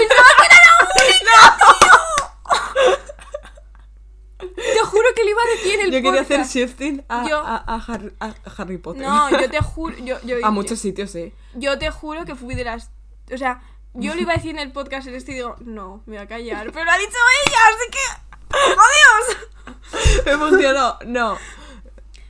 [4.40, 6.54] Te juro que le iba a decir el Yo quería hacer podcast.
[6.56, 9.02] shifting a, Yo- a, a Harry, a Harry Potter.
[9.04, 9.96] No, yo te juro.
[9.98, 11.34] Yo, yo, A muchos sitios, sí.
[11.56, 12.92] Yo te juro que fui de las.
[13.34, 13.62] O sea,
[13.94, 16.24] yo lo iba a decir en el podcast en este y digo, no, me voy
[16.24, 16.72] a callar.
[16.72, 18.34] Pero lo ha dicho ella, así que.
[18.56, 20.26] ¡Oh, Dios!
[20.26, 20.98] Me funcionó.
[21.06, 21.38] No.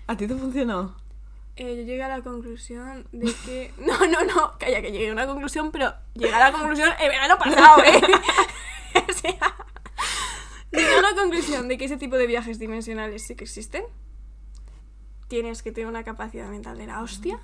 [0.07, 0.95] ¿A ti te funcionó?
[1.55, 3.73] Eh, yo llegué a la conclusión de que.
[3.77, 7.09] No, no, no, calla, que llegué a una conclusión, pero llegué a la conclusión el
[7.09, 8.01] verano pasado, ¿eh?
[9.09, 9.55] o sea.
[10.71, 13.83] Llegué a la conclusión de que ese tipo de viajes dimensionales sí que existen.
[15.27, 17.39] Tienes que tener una capacidad mental de la hostia.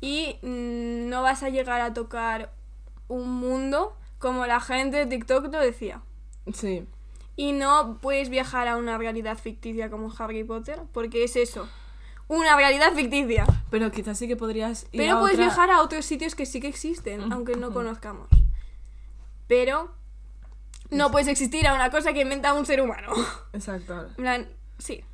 [0.00, 2.52] Y mm, no vas a llegar a tocar
[3.08, 6.00] un mundo como la gente de TikTok lo decía.
[6.52, 6.86] Sí.
[7.36, 11.68] Y no puedes viajar a una realidad ficticia como Harry Potter, porque es eso.
[12.28, 13.46] Una realidad ficticia.
[13.70, 16.46] Pero quizás sí que podrías ir Pero a puedes otra- viajar a otros sitios que
[16.46, 18.28] sí que existen, aunque no conozcamos.
[19.46, 19.92] Pero
[20.90, 23.12] no puedes existir a una cosa que inventa un ser humano.
[23.52, 24.08] Exacto.
[24.16, 24.48] Plan,
[24.78, 25.04] sí.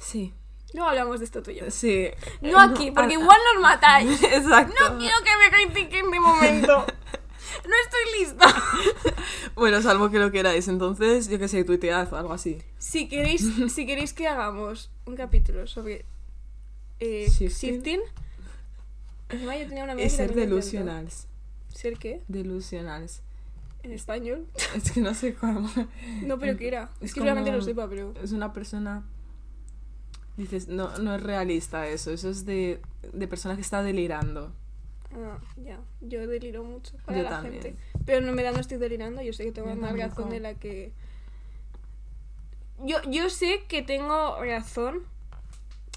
[0.00, 0.34] Sí.
[0.74, 1.70] Luego hablamos de esto tú y yo.
[1.70, 2.08] Sí.
[2.40, 4.22] No aquí, porque ah, igual nos matáis.
[4.24, 4.74] Exacto.
[4.90, 6.86] No quiero que me critiquen de momento.
[7.64, 9.22] No estoy lista.
[9.54, 10.66] Bueno, salvo que lo queráis.
[10.68, 12.58] Entonces, yo que sé, tuitead o algo así.
[12.78, 16.06] Si queréis, si queréis que hagamos un capítulo sobre
[16.98, 18.00] eh, Shifting.
[19.28, 21.26] Encima yo tenía una amiga que ser delusionals.
[21.68, 22.22] ¿Ser qué?
[22.28, 23.22] Delusionals.
[23.82, 24.46] ¿En español?
[24.74, 25.70] Es que no sé cómo.
[26.22, 26.90] No, pero ¿qué era?
[27.00, 28.14] Es, Es que realmente lo sepa, pero...
[28.22, 29.04] Es una persona.
[30.36, 32.10] Dices, no, no es realista eso.
[32.10, 32.80] Eso es de,
[33.12, 34.52] de persona que está delirando.
[35.14, 35.78] Ah, ya.
[36.00, 37.62] Yo deliro mucho para Yo la también.
[37.62, 37.78] gente.
[38.06, 39.22] Pero no me da, no estoy delirando.
[39.22, 40.92] Yo sé que tengo Yo más razón de la que...
[42.84, 45.02] Yo, yo sé que tengo razón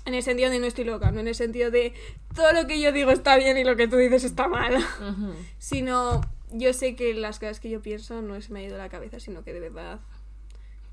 [0.05, 1.93] en el sentido de no estoy loca, no en el sentido de
[2.35, 4.75] todo lo que yo digo está bien y lo que tú dices está mal.
[5.57, 6.21] Sino
[6.51, 9.19] yo sé que las cosas que yo pienso no se me ha ido la cabeza,
[9.19, 9.99] sino que de verdad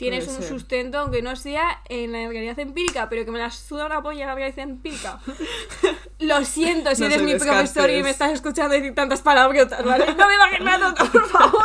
[0.03, 0.53] tienes Puede un ser.
[0.53, 4.27] sustento, aunque no sea en la realidad empírica, pero que me la suda una polla
[4.27, 5.21] la realidad empírica.
[6.19, 8.03] Lo siento si No eres mi profesor y descartes.
[8.05, 10.07] me estás escuchando decir tantas palabrotas, ¿vale?
[10.15, 11.65] No me bajes la nota, por favor.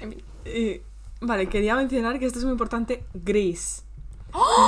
[0.00, 0.24] En fin.
[0.44, 0.80] Y,
[1.20, 3.04] vale, quería mencionar que esto es muy importante.
[3.14, 3.84] Gris.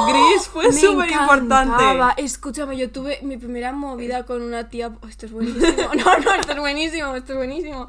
[0.06, 1.82] Gris fue súper importante.
[2.18, 4.92] Escúchame, yo tuve mi primera movida con una tía.
[5.00, 5.64] oh, esto es buenísimo.
[5.94, 7.88] No, no, esto es buenísimo, esto es buenísimo.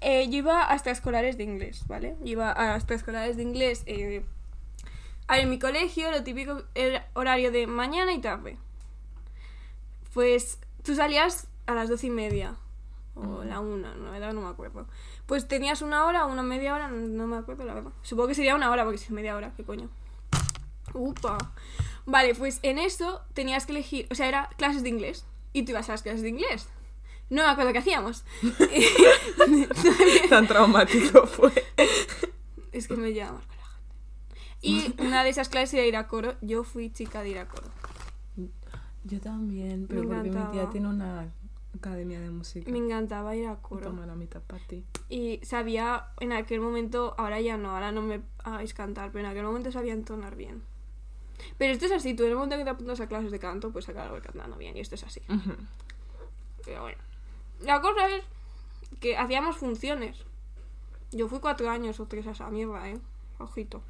[0.00, 2.16] Eh, yo iba a extraescolares de inglés, ¿vale?
[2.20, 3.82] Yo iba a extraescolares de inglés.
[3.86, 4.24] Eh,
[5.26, 8.56] a ver, en mi colegio lo típico era horario de mañana y tarde.
[10.14, 12.56] Pues tú salías a las doce y media.
[13.14, 14.86] O la una, la verdad no me acuerdo.
[15.26, 17.92] Pues tenías una hora o una media hora, no, no me acuerdo la verdad.
[18.02, 19.90] Supongo que sería una hora porque si es media hora, ¿qué coño?
[20.94, 21.38] Upa.
[22.06, 25.26] Vale, pues en eso tenías que elegir, o sea, era clases de inglés.
[25.52, 26.68] Y tú ibas a las clases de inglés.
[27.30, 28.24] No me acuerdo qué hacíamos.
[30.28, 31.52] Tan traumático fue.
[32.72, 34.60] es que me llama más con la gente.
[34.62, 36.34] Y una de esas clases era ir a coro.
[36.40, 37.68] Yo fui chica de ir a coro.
[39.04, 41.32] Yo también, pero Me porque mi tía tiene una
[41.74, 42.70] academia de música.
[42.70, 43.84] Me encantaba ir a coro.
[43.84, 44.84] Toma la mitad para ti.
[45.08, 49.30] Y sabía en aquel momento, ahora ya no, ahora no me hagáis cantar, pero en
[49.30, 50.62] aquel momento sabía entonar bien.
[51.56, 53.70] Pero esto es así, tú en el momento que te apuntas a clases de canto,
[53.70, 55.22] pues acabar cantando bien, y esto es así.
[56.64, 57.09] Pero bueno.
[57.60, 58.24] La cosa es
[59.00, 60.16] que hacíamos funciones.
[61.12, 62.98] Yo fui cuatro años o tres a esa mierda, eh.
[63.38, 63.82] Ojito.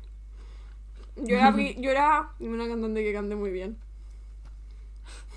[1.16, 3.78] Yo era, yo era una cantante que cante muy bien.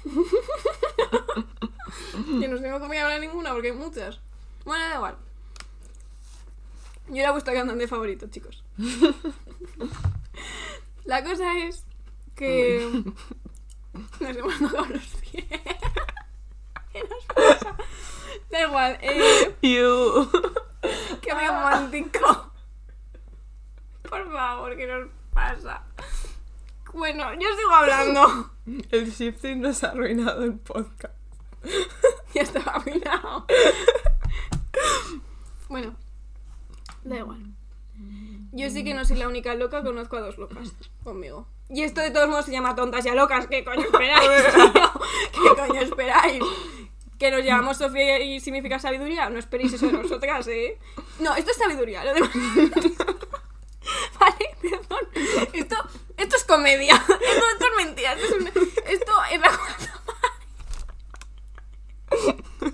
[2.39, 4.19] que no tengo comida ahora ninguna porque hay muchas.
[4.65, 5.17] Bueno, da igual.
[7.09, 8.63] Yo era vuestro cantante favorito, chicos.
[11.05, 11.85] La cosa es
[12.35, 13.03] que
[14.19, 15.45] nos hemos tocado los pies.
[16.91, 17.77] ¿Qué nos pasa?
[18.53, 20.29] Da igual, eh, You.
[21.23, 22.51] qué romántico.
[24.07, 25.81] Por favor, ¿qué nos pasa?
[26.93, 28.51] Bueno, yo sigo hablando.
[28.91, 31.15] El shifting nos ha arruinado el podcast.
[32.35, 33.47] Ya estaba arruinado.
[35.67, 35.95] Bueno,
[37.03, 37.41] da igual.
[38.51, 40.73] Yo sí que no soy la única loca, conozco a dos locas
[41.03, 41.47] conmigo.
[41.69, 43.47] Y esto de todos modos se llama tontas ya locas.
[43.47, 44.29] ¿Qué coño esperáis?
[44.53, 44.91] tío?
[45.55, 46.43] ¿Qué coño esperáis?
[47.23, 49.29] ¿Que nos llamamos Sofía y significa sabiduría?
[49.29, 50.77] No esperéis eso de nosotras, ¿eh?
[51.21, 52.29] No, esto es sabiduría, lo demás.
[54.19, 55.07] Vale, perdón.
[55.53, 55.75] Esto,
[56.17, 56.95] esto es comedia.
[57.07, 57.15] Esto,
[57.53, 58.11] esto es mentira.
[58.11, 58.47] Esto es, un-
[58.87, 59.59] esto es la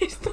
[0.00, 0.32] Esto.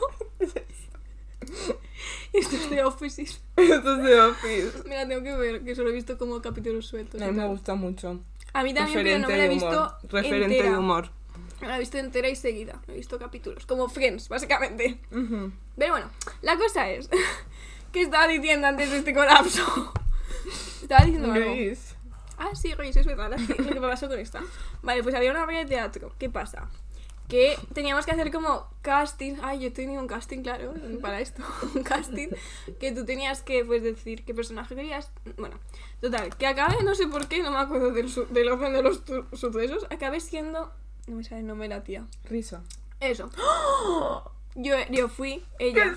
[2.34, 3.22] Esto es de Office.
[3.24, 4.84] Esto es de Office.
[4.86, 7.22] Mira, tengo que ver, que solo he visto como capítulos sueltos.
[7.22, 8.20] A mí me gusta mucho.
[8.60, 9.98] A mí también, pero no me la he visto.
[10.10, 10.72] Referente entera.
[10.72, 11.10] de humor.
[11.62, 12.82] Me la he visto entera y seguida.
[12.90, 13.66] He visto capítulos.
[13.66, 15.00] Como Friends, básicamente.
[15.10, 16.10] Pero bueno,
[16.42, 17.10] la cosa es
[17.94, 19.94] que estaba diciendo antes de este colapso.
[20.82, 21.54] Estaba diciendo algo.
[22.38, 24.42] Ah, sí, Grace, es verdad, lo que me pasó con esta.
[24.82, 26.14] Vale, pues había una obra de teatro.
[26.18, 26.70] ¿Qué pasa?
[27.30, 29.36] Que teníamos que hacer como casting.
[29.42, 31.44] Ay, yo tenido un casting, claro, para esto.
[31.76, 32.30] Un casting
[32.80, 35.12] que tú tenías que pues decir qué personaje querías.
[35.38, 35.60] Bueno,
[36.02, 39.04] total, que acabe, no sé por qué, no me acuerdo del, del orden de los
[39.34, 39.86] sucesos.
[39.92, 40.72] Acabé siendo.
[41.08, 42.06] No me sale el nombre de la tía.
[42.26, 42.62] Riso.
[43.00, 43.30] Eso.
[44.56, 45.96] Yo, yo fui ella.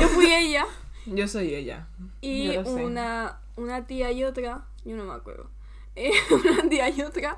[0.00, 0.66] Yo fui ella.
[1.06, 1.86] Yo soy ella.
[2.20, 5.50] Y una, una tía y otra, yo no me acuerdo,
[5.96, 7.36] eh, una tía y otra,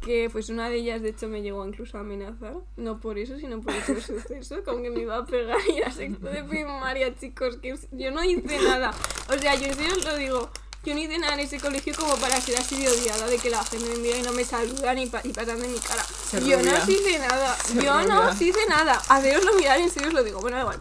[0.00, 3.36] que pues una de ellas de hecho me llegó incluso a amenazar, no por eso,
[3.38, 7.14] sino por otro suceso, como que me iba a pegar y era sexto de primaria,
[7.16, 8.92] chicos, que yo no hice nada,
[9.28, 10.50] o sea, yo en serio os lo digo,
[10.84, 13.50] yo no hice nada en ese colegio como para ser así de odiada, de que
[13.50, 16.02] la gente me mira y no me saluda ni, pa- y pasan de mi cara.
[16.04, 16.72] Se yo rubia.
[16.72, 20.08] no os hice nada, Se yo no os hice nada, haceroslo mirar y en serio
[20.08, 20.78] os lo digo, bueno, da igual.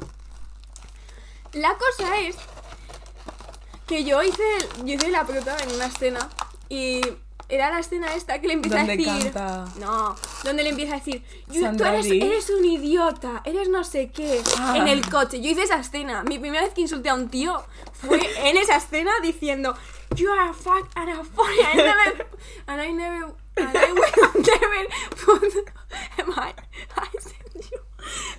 [1.54, 2.36] La cosa es
[3.88, 4.44] que yo hice,
[4.86, 6.30] yo hice la prota en una escena
[6.70, 7.02] y
[7.50, 10.98] era la escena esta que le empieza a decir canta- no donde le empieza a
[11.00, 14.76] decir "Yo- tú eres, un idiota eres no sé qué Ah.
[14.78, 17.64] en el coche yo hice esa escena mi primera vez que insulté a un tío
[17.94, 19.76] fue en esa escena diciendo
[20.16, 22.28] you are a fuck and a I never
[22.68, 24.88] and I never and I will never
[25.26, 25.66] put you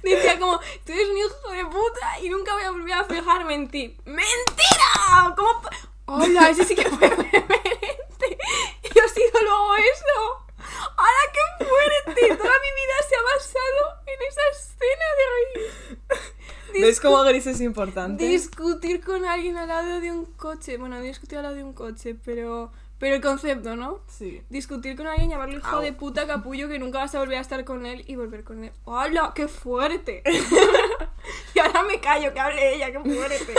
[0.02, 3.54] Decía como, tú eres un hijo de puta y nunca voy a volver a fijarme
[3.54, 3.96] en ti.
[4.06, 5.34] ¡Mentira!
[5.36, 5.60] ¿Cómo?
[6.06, 6.48] ¡Hola!
[6.50, 8.38] Ese sí que fue reverente.
[8.94, 10.46] Y os sido luego eso.
[10.96, 12.20] ¡Hala, qué fuerte!
[12.36, 15.24] Toda mi vida se ha basado en esa escena de
[16.80, 16.87] reír.
[16.98, 18.26] ¿Ves cómo Gris es importante?
[18.26, 20.78] Discutir con alguien al lado de un coche.
[20.78, 22.72] Bueno, no discutir al lado de un coche, pero...
[22.98, 24.00] Pero el concepto, ¿no?
[24.08, 24.42] Sí.
[24.50, 25.80] Discutir con alguien, llamarle hijo Au.
[25.80, 28.64] de puta capullo que nunca vas a volver a estar con él y volver con
[28.64, 28.72] él.
[28.84, 29.30] ¡Hala!
[29.32, 30.24] ¡Qué fuerte!
[31.54, 33.54] y ahora me callo, que hable ella, qué fuerte.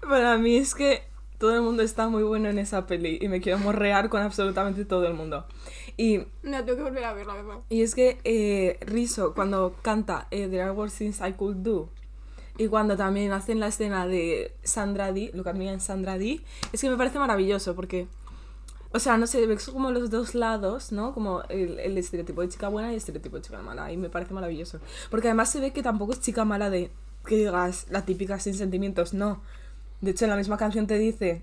[0.00, 1.04] Para mí es que
[1.38, 4.84] todo el mundo está muy bueno en esa peli y me quiero morrear con absolutamente
[4.84, 5.46] todo el mundo.
[5.96, 7.58] Y, No, tengo que volver a ver, la verdad.
[7.68, 11.88] y es que eh, Rizzo, cuando canta eh, There are worse things I could do,
[12.58, 16.80] y cuando también hacen la escena de Sandra Dee, at me and Sandra Dee, es
[16.80, 18.08] que me parece maravilloso porque,
[18.92, 21.14] o sea, no sé, ves como los dos lados, ¿no?
[21.14, 24.10] Como el, el estereotipo de chica buena y el estereotipo de chica mala, y me
[24.10, 24.80] parece maravilloso.
[25.10, 26.90] Porque además se ve que tampoco es chica mala de
[27.26, 29.40] que digas la típica sin sentimientos, no.
[30.00, 31.42] De hecho, en la misma canción te dice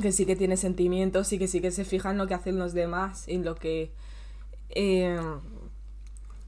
[0.00, 2.58] que sí que tiene sentimientos y que sí que se fija en lo que hacen
[2.58, 3.92] los demás y en lo que.
[4.70, 5.20] eh,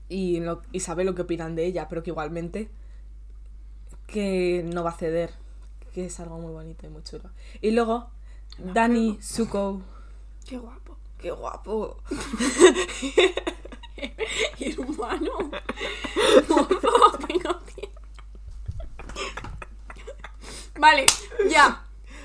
[0.09, 2.69] y, en lo- y sabe lo que opinan de ella, pero que igualmente
[4.07, 5.31] que no va a ceder,
[5.95, 7.31] que es algo muy bonito y muy chulo.
[7.61, 8.11] Y luego,
[8.59, 9.81] Dani Suko,
[10.47, 10.97] Qué guapo.
[11.19, 11.99] qué guapo.
[14.59, 15.31] Y humano.
[17.27, 17.61] Tengo.
[20.79, 21.07] Vale,
[21.51, 21.84] ya.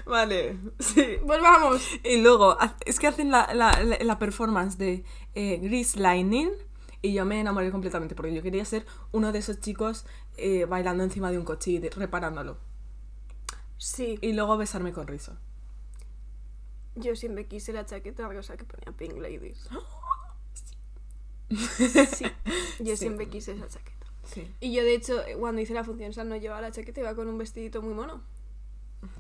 [0.10, 1.18] Vale, sí.
[1.24, 1.82] Volvamos.
[2.04, 5.04] Y luego, es que hacen la, la, la- performance de
[5.36, 6.50] eh, Grease Lightning
[7.02, 10.06] y yo me enamoré completamente porque yo quería ser uno de esos chicos
[10.38, 12.58] eh, bailando encima de un coche y de- reparándolo.
[13.78, 14.18] Sí.
[14.22, 15.38] Y luego besarme con Rizzo.
[16.96, 19.70] Yo siempre quise la chaqueta rosa que ponía Pink Ladies.
[21.50, 22.26] Sí.
[22.80, 22.98] Yo Sí.
[22.98, 24.06] siempre quise esa chaqueta.
[24.26, 24.48] Sí.
[24.60, 27.16] Y yo, de hecho, eh, cuando hice la función sal no llevaba la chaqueta, iba
[27.16, 28.22] con un vestidito muy mono.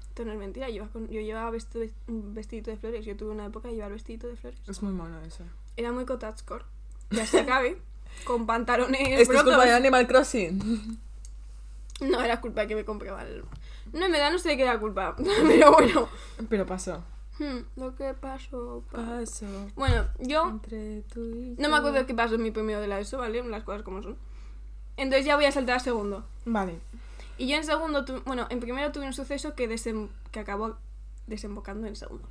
[0.09, 3.05] Esto no es mentira, yo, yo llevaba vestido, un vestidito de flores.
[3.05, 4.59] Yo tuve una época de llevar vestidito de flores.
[4.67, 5.43] Es muy mono eso.
[5.77, 6.65] Era muy cottagecore.
[7.11, 7.81] ya se acabe.
[8.25, 10.99] Con pantalones Esto es culpa de Animal Crossing.
[12.01, 13.43] No, era culpa de que me compraba el...
[13.93, 15.15] No, en verdad no sé de qué era culpa.
[15.47, 16.09] Pero bueno.
[16.49, 17.03] Pero pasó.
[17.37, 18.83] Hmm, lo que pasó...
[18.91, 19.45] pa- Pasó.
[19.75, 22.99] Bueno, yo Entre tú y no me acuerdo qué pasó en mi primero de la
[22.99, 23.43] ESO, ¿vale?
[23.43, 24.17] Las cosas como son.
[24.97, 26.25] Entonces ya voy a saltar a segundo.
[26.45, 26.79] Vale.
[27.39, 30.77] Y yo en segundo, tu- bueno, en primero tuve un suceso que, desem- que acabó
[31.25, 32.27] desembocando en segundo.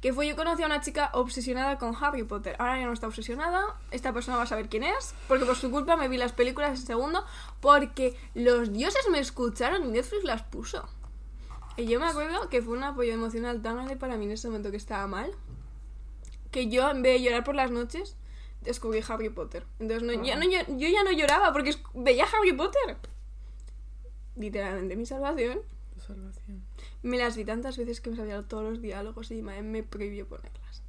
[0.00, 2.56] Que fue yo conocí a una chica obsesionada con Harry Potter.
[2.58, 3.62] Ahora ya no está obsesionada.
[3.90, 5.14] Esta persona va a saber quién es.
[5.28, 7.24] Porque por su culpa me vi las películas en segundo.
[7.60, 10.88] Porque los dioses me escucharon y Netflix las puso.
[11.76, 14.48] Y yo me acuerdo que fue un apoyo emocional tan grande para mí en ese
[14.48, 15.30] momento que estaba mal.
[16.50, 18.16] Que yo, en vez de llorar por las noches,
[18.60, 19.64] descubrí Harry Potter.
[19.80, 22.98] Entonces no, ya no, llo- yo ya no lloraba porque veía Harry Potter.
[24.36, 25.60] Literalmente mi salvación.
[25.94, 26.62] Tu salvación.
[27.02, 30.26] Me las vi tantas veces que me sabía todos los diálogos y madre me prohibió
[30.26, 30.82] ponerlas.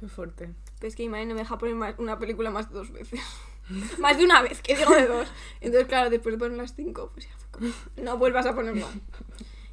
[0.00, 0.50] Muy fuerte.
[0.78, 3.20] Pero es que madre no me deja poner más- una película más de dos veces.
[3.98, 5.28] más de una vez, que digo de dos.
[5.60, 7.72] Entonces, claro, después de poner las cinco, pues ya fue como,
[8.02, 8.86] no vuelvas a ponerla.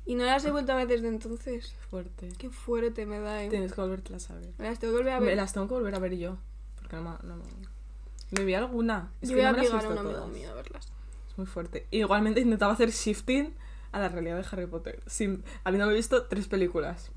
[0.07, 1.74] Y no las he vuelto a ver desde entonces.
[1.89, 2.30] Fuerte.
[2.38, 3.49] Qué fuerte me da, eh.
[3.49, 4.53] Tienes que volvértelas a ver.
[4.57, 5.30] Me las tengo que volver a ver.
[5.30, 6.38] Me las tengo que volver a ver yo.
[6.76, 7.09] Porque no me.
[7.24, 7.36] No
[8.32, 8.43] me...
[8.45, 9.11] vi alguna.
[9.22, 10.91] Es Yo que voy a no he obligar a un amigo mío a verlas.
[11.38, 11.88] Muy fuerte.
[11.92, 13.54] Igualmente intentaba hacer shifting
[13.92, 15.02] a la realidad de Harry Potter.
[15.08, 17.12] Sin, habiéndome visto tres películas.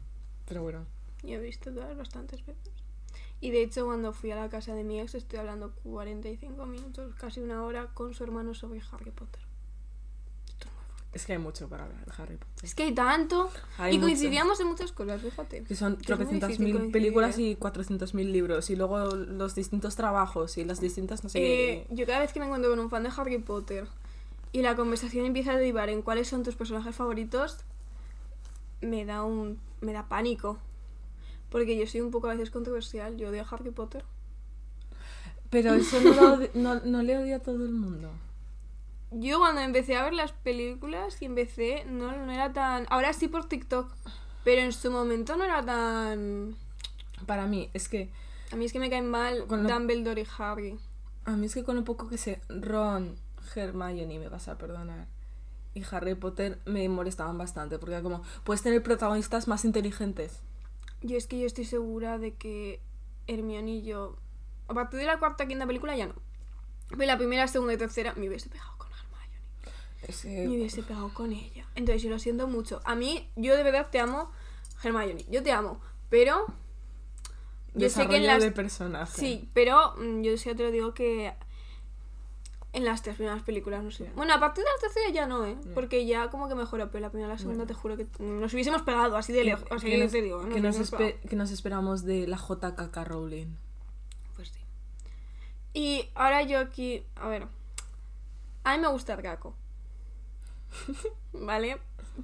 [0.47, 0.87] Pero bueno.
[1.23, 2.73] Yo he visto todas bastantes veces.
[3.41, 7.15] Y de hecho, cuando fui a la casa de mi ex, estoy hablando 45 minutos,
[7.17, 9.43] casi una hora, con su hermano sobre Harry Potter.
[10.49, 11.19] Esto es muy fuerte.
[11.19, 12.65] Es que hay mucho para hablar de Harry Potter.
[12.65, 13.49] Es que hay tanto.
[13.79, 14.07] Hay y mucho.
[14.09, 15.63] coincidíamos en muchas cosas, fíjate.
[15.63, 17.43] Que son Que es muy tropecientas difícil mil coincidir, películas ¿eh?
[17.43, 18.71] y 400.000 libros.
[18.71, 22.41] Y luego los distintos trabajos y las distintas, no sé Eh, yo cada vez que
[22.41, 23.87] me encuentro con un fan de Harry Potter
[24.53, 27.59] y la conversación empieza a derivar en cuáles son tus personajes favoritos,
[28.81, 29.59] me da un.
[29.81, 30.59] me da pánico.
[31.51, 34.05] Porque yo soy un poco a veces controversial, yo odio a Harry Potter.
[35.51, 38.11] Pero eso no, lo odi- no, no le odia a todo el mundo.
[39.11, 42.85] Yo cuando empecé a ver las películas y empecé, no, no era tan...
[42.91, 43.91] Ahora sí por TikTok,
[44.45, 46.55] pero en su momento no era tan...
[47.27, 48.11] Para mí, es que.
[48.53, 50.79] A mí es que me caen mal Con lo- Dumbledore y Harry.
[51.25, 53.17] A mí es que con lo poco que sé, Ron,
[53.57, 55.07] Hermione, me vas a perdonar.
[55.75, 57.79] Y Harry Potter me molestaban bastante.
[57.79, 60.41] Porque era como, puedes tener protagonistas más inteligentes.
[61.03, 62.81] Yo es que yo estoy segura de que
[63.27, 64.17] Hermione y yo...
[64.69, 66.15] A partir de la cuarta quinta película ya no.
[66.91, 69.41] Pero la primera, segunda y tercera me hubiese pegado con Hermione.
[70.03, 71.67] Es Me hubiese pegado con ella.
[71.75, 72.81] Entonces yo lo siento mucho.
[72.85, 74.31] A mí, yo de verdad te amo,
[74.83, 75.25] Hermione.
[75.31, 75.81] Yo te amo.
[76.09, 76.47] Pero...
[77.75, 78.43] Yo sé que en las...
[78.43, 79.21] de personaje.
[79.21, 81.35] Sí, pero mm, yo sí te lo digo que
[82.79, 84.11] en las tres primeras películas no sé.
[84.17, 85.57] Bueno, a partir de la tercera ya no, ¿eh?
[85.75, 87.69] Porque ya como que mejoró, pero la primera y la segunda Bueno.
[87.69, 89.65] te juro que nos hubiésemos pegado así de ¿Qué- lejos.
[89.71, 90.61] Así qué que nos, te digo, ¿eh?
[90.61, 91.13] nos pegado.
[91.29, 93.55] qué nos esperamos de la JKK Rowling?
[94.37, 94.61] Pues sí.
[95.75, 97.47] Y ahora yo aquí, a ver.
[98.65, 99.55] A mí me gusta el Draco.
[101.33, 101.79] ¿Vale?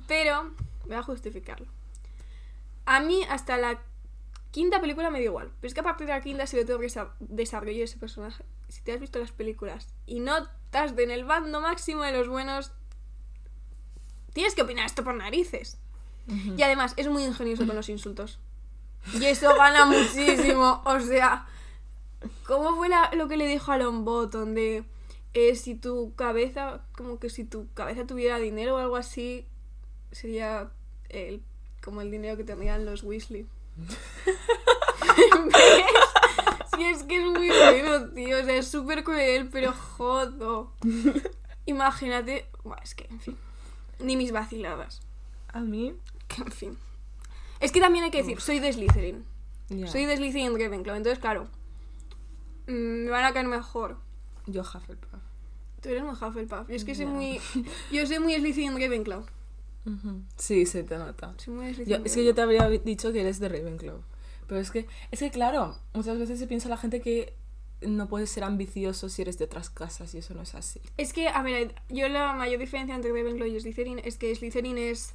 [0.07, 0.51] Pero
[0.87, 1.67] voy a justificarlo.
[2.87, 3.81] A mí hasta la
[4.51, 5.51] quinta película me dio igual.
[5.61, 7.97] Pero es que a partir de la quinta se ve todo desa- desarrollo de ese
[7.99, 8.45] personaje.
[8.75, 12.27] Si te has visto las películas y no estás en el bando máximo de los
[12.27, 12.73] buenos,
[14.33, 15.79] tienes que opinar esto por narices.
[16.57, 18.41] Y además es muy ingenioso con los insultos.
[19.13, 20.83] Y eso gana muchísimo.
[20.87, 21.47] O sea,
[22.49, 24.83] ¿cómo fue la- lo que le dijo a Longbottom de
[25.35, 29.47] eh, si tu cabeza, como que si tu cabeza tuviera dinero o algo así,
[30.11, 30.71] sería
[31.11, 31.43] el,
[31.81, 33.47] como el dinero que tendrían los Weasley?
[36.77, 38.41] Sí, es que es muy bueno, tío.
[38.41, 40.73] O sea, es súper cruel, pero jodo.
[41.67, 42.47] Imagínate.
[42.63, 43.37] Buah, es que, en fin.
[44.01, 45.01] Ni mis vaciladas.
[45.49, 45.95] A mí,
[46.29, 46.79] Que, en fin.
[47.61, 49.25] Es que también hay que decir, soy de Slytherin.
[49.69, 49.87] ya.
[49.87, 51.49] Soy de Slytherin Ravenclaw, entonces claro.
[52.67, 53.97] mm, Me van a caer mejor.
[54.47, 55.21] Yo Hufflepuff.
[55.81, 56.69] Tú eres muy Hufflepuff.
[56.69, 57.41] Yo es que soy muy.
[57.93, 59.25] Yo soy muy Slytherin Ravenclaw.
[59.87, 60.23] Ujú.
[60.37, 61.35] Sí, se te nota.
[61.39, 62.07] Soy muy Yo- Slytherin.
[62.07, 64.01] es que yo te habría dicho que eres de Ravenclaw.
[64.47, 67.35] Pero es que, es que claro, muchas veces se piensa la gente que
[67.83, 70.81] no puedes ser ambicioso si eres de otras casas y eso no es así.
[70.97, 74.79] Es que, a ver, yo la mayor diferencia entre Ravenclaw y Slytherin es que Slytherin
[74.79, 75.15] es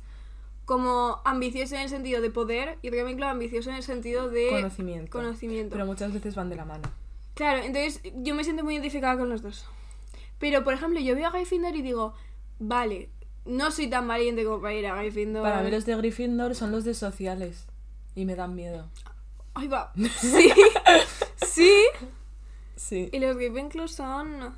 [0.66, 5.12] como ambicioso en el sentido de poder y Ravenclaw ambicioso en el sentido de Conocimiento.
[5.12, 5.74] conocimiento.
[5.74, 6.84] Pero muchas veces van de la mano.
[7.34, 9.66] Claro, entonces yo me siento muy identificada con los dos.
[10.40, 12.14] Pero, por ejemplo, yo veo a Gryffindor y digo,
[12.60, 13.10] vale,
[13.46, 15.42] no soy tan valiente como para ir a Gryffindor.
[15.44, 17.66] Para mí los de Gryffindor son los de sociales.
[18.16, 18.90] Y me dan miedo.
[19.60, 19.92] Ahí va.
[20.20, 20.52] Sí.
[21.46, 21.84] sí.
[22.76, 23.10] Sí.
[23.12, 24.56] Y los Ravenclaw son...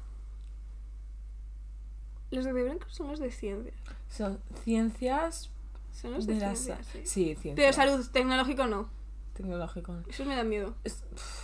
[2.31, 3.75] Los de Ravenclaw son los de ciencias.
[4.09, 5.49] Son ciencias
[5.91, 6.99] Son los de, de ciencias, sa- sí.
[7.05, 7.55] Sí, ciencias.
[7.55, 8.89] Pero salud tecnológico no.
[9.33, 9.97] tecnológico.
[10.07, 10.75] Eso me da miedo.
[10.83, 11.03] Es,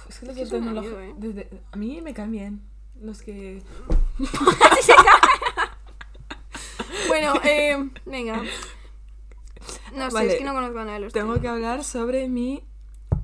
[0.09, 0.99] es que los que me da tecnológico.
[0.99, 1.13] ¿eh?
[1.17, 2.61] desde- a mí me caen bien.
[3.01, 3.61] Los que.
[7.07, 8.41] Bueno, eh, venga.
[9.95, 12.63] No sé, es que no conozco a nada de los Tengo que hablar sobre mi,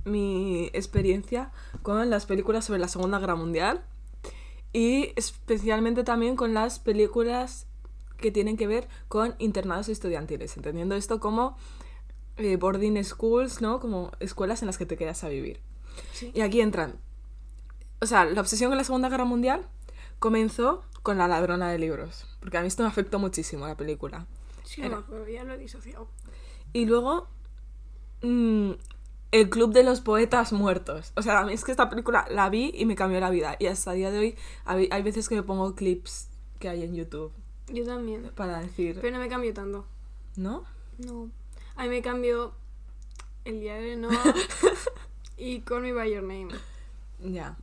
[0.06, 1.52] mi experiencia
[1.82, 3.84] con las películas sobre la Segunda Guerra Mundial.
[4.74, 7.68] Y especialmente también con las películas
[8.18, 10.56] que tienen que ver con internados estudiantiles.
[10.58, 11.58] Entendiendo esto como
[12.38, 13.80] eh, boarding schools, ¿no?
[13.80, 15.60] Como escuelas en las que te quedas a vivir.
[16.14, 16.32] Sí.
[16.34, 16.96] Y aquí entran.
[18.02, 19.68] O sea, la obsesión con la Segunda Guerra Mundial
[20.20, 22.26] comenzó con La ladrona de libros.
[22.40, 24.26] Porque a mí esto me afectó muchísimo la película.
[24.64, 26.08] Sí, Era- acuerdo, ya lo he disociado.
[26.72, 27.28] Y luego.
[28.24, 28.72] mm,
[29.34, 31.12] el Club de los Poetas Muertos.
[31.16, 33.56] O sea, a mí es que esta película la vi y me cambió la vida.
[33.58, 36.30] Y hasta el día de hoy hay, veces que me pongo clips
[36.60, 37.34] que hay en YouTube
[37.68, 38.30] Yo también.
[38.36, 39.00] para decir.
[39.02, 39.88] Pero no me cambio tanto.
[40.36, 40.64] ¿No?
[41.00, 41.32] No.
[41.76, 42.54] A mí me cambió
[43.44, 44.14] el diario de Noah
[45.38, 46.50] y Call Me By Your Name.
[47.20, 47.58] Ya.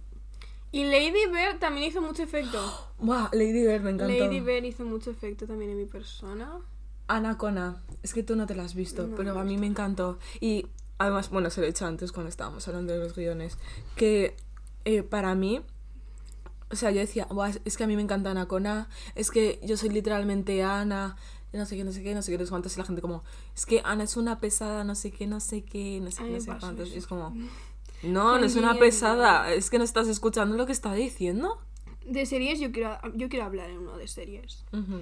[0.73, 2.59] Y Lady Bird también hizo mucho efecto.
[2.99, 4.13] Buah, Lady Bird me encantó.
[4.13, 6.59] Lady Bird hizo mucho efecto también en mi persona.
[7.07, 7.81] Anacona.
[8.03, 10.19] Es que tú no te la has visto, No, pero no a mí me encantó.
[10.41, 10.67] Y
[11.01, 13.59] además, bueno, se lo he dicho antes cuando estábamos hablando de los guiones,
[13.97, 14.37] que
[14.85, 15.61] eh, para mí,
[16.71, 19.77] o sea, yo decía, "Buah, es- que a mí me encanta Anacona, es que yo
[19.77, 21.17] soy literalmente Ana,
[21.53, 23.03] no sé qué, no sé qué, no sé qué, no sé cuántos, y la gente
[23.03, 23.25] como,
[23.57, 26.31] es que Ana es una pesada, no sé qué, no sé qué, no sé qué,
[26.31, 26.89] no sé cuántos.
[26.91, 27.35] Y es como,
[28.03, 31.59] no, no es una pesada, es que no estás escuchando lo que está diciendo.
[32.07, 34.65] De series yo quiero, yo quiero hablar en uno de series.
[34.73, 35.01] Ujú.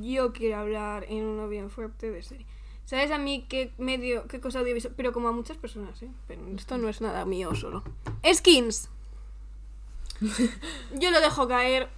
[0.00, 2.46] Yo quiero hablar en uno bien fuerte de serie.
[2.88, 4.94] ¿Sabes a mí qué medio, qué cosa audiovisual?
[4.96, 6.08] Pero como a muchas personas, ¿eh?
[6.26, 7.84] Pero esto no es nada mío solo.
[8.24, 8.88] Skins.
[10.98, 11.90] Yo lo dejo caer.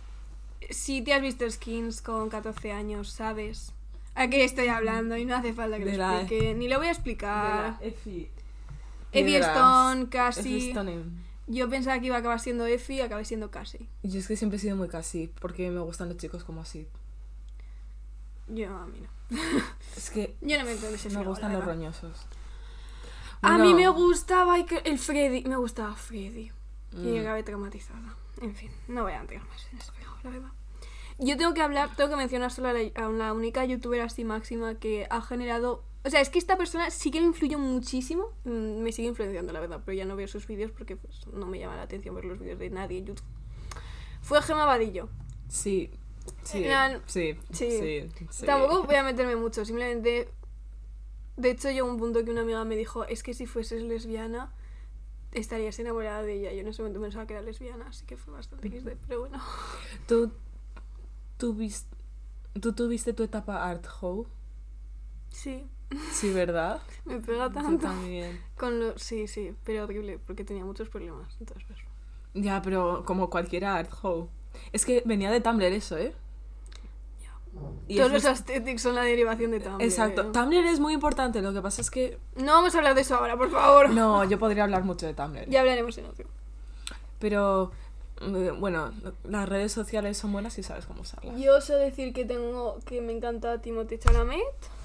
[0.68, 3.72] Si te has visto Skins con 14 años, sabes
[4.16, 6.54] a qué estoy hablando y no hace falta que De lo explique.
[6.54, 7.78] Ni lo voy a explicar.
[7.80, 8.28] Effie.
[9.12, 9.38] Effie.
[9.38, 10.68] Stone, Effie Cassie.
[10.70, 11.04] Stone.
[11.46, 13.86] Yo pensaba que iba a acabar siendo Effie y acabé siendo Cassie.
[14.02, 16.88] Yo es que siempre he sido muy casi, porque me gustan los chicos como así.
[18.48, 19.19] Yo a mí no.
[19.96, 22.26] Es que Yo no me entiendo ese me fregado, gustan los roñosos.
[23.42, 25.44] A mí me gustaba el Freddy.
[25.44, 26.52] Me gustaba Freddy.
[26.92, 27.20] Y Mm.
[27.20, 28.16] acabé traumatizada.
[28.40, 30.48] En fin, no voy a entrar más en fregado, la verdad.
[31.18, 34.24] Yo tengo que hablar, tengo que mencionar solo a la, a la única youtuber así
[34.24, 35.84] máxima que ha generado.
[36.04, 38.30] O sea, es que esta persona sí que me influyó muchísimo.
[38.44, 41.44] Mm, Me sigue influenciando, la verdad, pero ya no veo sus vídeos porque pues, no
[41.46, 43.26] me llama la atención ver los vídeos de nadie en YouTube.
[44.22, 45.08] Fue Gemma Vadillo.
[45.48, 45.90] Sí,
[46.44, 48.46] sí, sí, sí.
[48.46, 50.28] Tampoco voy a meterme mucho, simplemente.
[51.36, 54.52] De hecho, llegó un punto que una amiga me dijo: Es que si fueses lesbiana,
[55.32, 56.52] estarías enamorada de ella.
[56.52, 59.40] Yo en ese momento pensaba que era lesbiana, así que fue bastante XD, pero bueno.
[61.38, 61.86] ¿Tú, vis-
[62.60, 64.26] ¿Tú tuviste tu etapa art hoe?
[65.30, 65.66] Sí,
[66.12, 66.80] Sí, ¿verdad?
[67.04, 67.86] me pega Yo tanto.
[67.86, 68.40] también.
[68.56, 68.98] Con lo...
[68.98, 71.34] Sí, sí, pero horrible, porque tenía muchos problemas.
[71.40, 71.78] Entonces, pues,
[72.34, 74.28] Ya, pero como cualquiera art hoe.
[74.72, 76.14] Es que venía de Tumblr eso, ¿eh?
[77.88, 79.82] Y Todos los es- aesthetics son la derivación de Tumblr.
[79.82, 80.22] Exacto.
[80.22, 80.30] ¿eh?
[80.32, 82.18] Tumblr es muy importante, lo que pasa es que...
[82.36, 83.90] No vamos a hablar de eso ahora, por favor.
[83.90, 85.48] No, yo podría hablar mucho de Tumblr.
[85.48, 86.26] Ya hablaremos en otro.
[87.18, 87.72] Pero,
[88.22, 88.92] mm, bueno,
[89.24, 91.38] las redes sociales son buenas y sabes cómo usarlas.
[91.40, 94.40] Yo sé decir que tengo que me encanta Timothée Chalamet.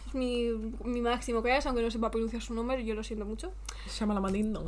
[0.08, 0.50] Es mi,
[0.84, 3.52] mi máximo que es, aunque no sepa pronunciar su nombre, yo lo siento mucho.
[4.00, 4.64] Llama la manino.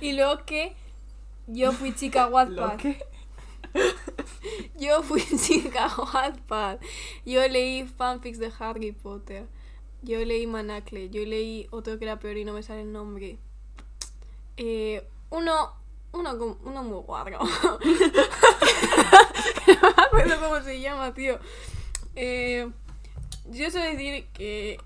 [0.00, 0.74] Y luego que
[1.46, 2.78] yo fui chica Wattpad.
[4.78, 6.78] Yo fui chica Wattpad.
[7.24, 9.46] Yo leí fanfics de Harry Potter.
[10.02, 11.10] Yo leí Manacle.
[11.10, 13.38] Yo leí otro que era peor y no me sale el nombre.
[14.56, 15.72] Eh, uno,
[16.12, 17.38] uno, uno muy guarro.
[17.42, 17.78] no
[19.96, 21.38] me acuerdo cómo se llama, tío.
[22.16, 22.70] Eh,
[23.50, 24.78] yo sé decir que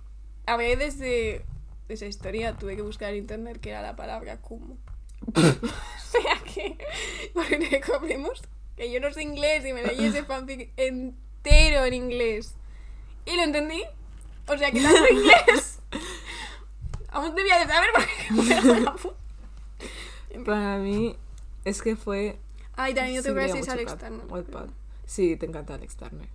[0.46, 1.44] a veces de
[1.88, 4.76] esa historia tuve que buscar en internet que era la palabra Kumo.
[5.34, 6.78] o sea que,
[7.34, 8.42] porque recordemos
[8.78, 12.54] que yo no sé inglés y me leí ese fanfic entero en inglés.
[13.26, 13.82] Y lo entendí.
[14.46, 15.80] O sea que tanto inglés.
[17.10, 18.98] Aún debía de saber porque
[20.44, 21.16] Para mí
[21.64, 22.38] es que fue...
[22.76, 24.26] Ay, también yo tengo que leía decir Alex Turner.
[24.28, 24.68] Wattpad.
[25.04, 26.28] Sí, te encanta Alex Turner.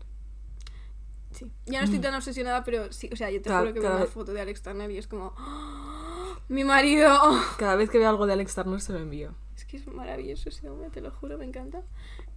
[1.32, 1.50] Sí.
[1.66, 3.96] Ya no estoy tan obsesionada, pero sí, o sea, yo te Cada- juro que veo
[3.96, 5.34] una foto de Alex Turner y es como.
[5.38, 6.38] ¡Ah!
[6.50, 7.10] ¡Mi marido!
[7.58, 9.34] Cada vez que veo algo de Alex Turner se lo envío.
[9.56, 11.82] Es que es maravilloso ese hombre, te lo juro, me encanta.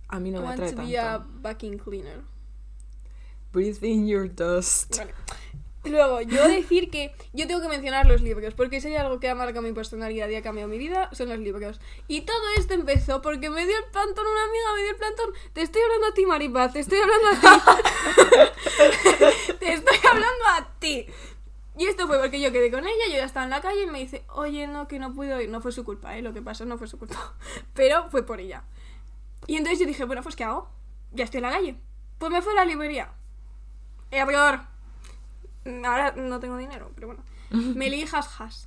[0.09, 1.41] A mí no I me want atrae to be a tanto.
[1.43, 2.23] vacuum cleaner.
[3.53, 4.97] Breathe in your dust.
[4.97, 5.13] Vale.
[5.85, 9.29] Luego, yo decir que yo tengo que mencionar los libros, porque si hay algo que
[9.29, 11.81] ha marcado mi personalidad y ha cambiado mi vida, son los libros.
[12.09, 15.33] Y todo esto empezó porque me dio el plantón una amiga, me dio el plantón.
[15.53, 17.73] Te estoy hablando a ti, Maripaz, te estoy hablando a ti.
[19.61, 21.07] te estoy hablando a ti.
[21.79, 23.87] Y esto fue porque yo quedé con ella, yo ya estaba en la calle y
[23.87, 25.51] me dice, oye, no, que no puedo ir.
[25.51, 26.23] No fue su culpa, ¿eh?
[26.23, 27.35] Lo que pasó no fue su culpa.
[27.75, 28.65] Pero fue por ella.
[29.47, 30.69] Y entonces yo dije, bueno, pues ¿qué hago?
[31.13, 31.77] Ya estoy en la calle.
[32.19, 33.11] Pues me fui a la librería.
[34.11, 34.61] Error.
[35.85, 37.23] Ahora no tengo dinero, pero bueno.
[37.51, 38.65] Me leí Hash.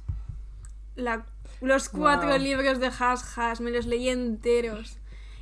[0.96, 1.26] La,
[1.62, 2.38] los cuatro Wow.
[2.40, 4.98] libros de Hash Hash, me los leí enteros.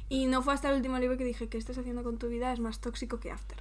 [0.09, 2.53] Y no fue hasta el último libro que dije, ¿qué estás haciendo con tu vida?
[2.53, 3.57] Es más tóxico que After.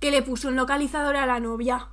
[0.00, 1.88] Que le puso un localizador a la novia.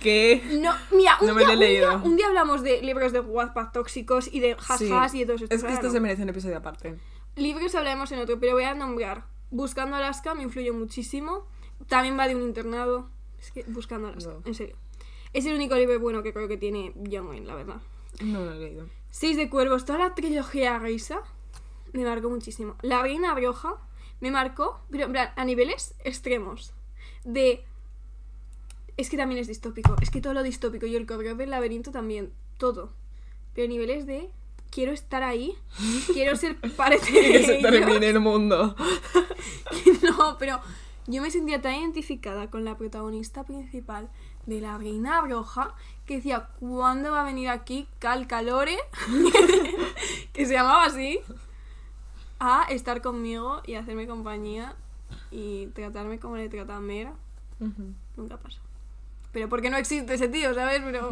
[0.00, 0.42] ¿Qué?
[0.60, 2.02] No, mira, un, No me día, lo he un día- leído.
[2.02, 4.90] Un día, hablamos de libros de Wattpad tóxicos y de Sí.
[4.92, 5.58] Hash y de todos estos.
[5.58, 5.92] Es que esto no.
[5.92, 6.98] se merece un episodio aparte.
[7.36, 9.24] Libros hablaremos en otro, pero voy a nombrar.
[9.50, 11.46] Buscando Alaska me influyó muchísimo.
[11.88, 13.08] También va de un internado.
[13.40, 14.42] Es que Buscando Alaska, No.
[14.44, 14.76] en serio.
[15.32, 17.80] Es el único libro bueno que creo que tiene Young Wayne, la verdad.
[18.22, 18.88] No lo he leído.
[19.10, 21.22] Seis de Cuervos, toda la trilogía Reisa
[21.92, 22.76] me marcó muchísimo.
[22.82, 23.74] La Reina Roja
[24.20, 26.72] me marcó, pero en plan, a niveles extremos.
[27.24, 27.64] De.
[28.96, 29.96] Es que también es distópico.
[30.00, 30.86] Es que todo lo distópico.
[30.86, 32.32] Y el correo del laberinto también.
[32.58, 32.92] Todo.
[33.54, 34.30] Pero a niveles de.
[34.74, 35.54] Quiero estar ahí.
[36.12, 38.74] Quiero ser parte Y que de se termine el mundo.
[40.02, 40.60] No, pero
[41.06, 44.10] yo me sentía tan identificada con la protagonista principal
[44.46, 45.74] de la Reina Roja
[46.06, 48.76] que decía, ¿cuándo va a venir aquí Cal Calore?
[50.32, 51.20] que se llamaba así.
[52.38, 54.76] A estar conmigo y hacerme compañía
[55.30, 57.14] y tratarme como le trata a Mera.
[58.16, 58.60] Nunca pasó.
[59.32, 60.82] Pero porque no existe ese tío, ¿sabes?
[60.84, 61.10] Pero.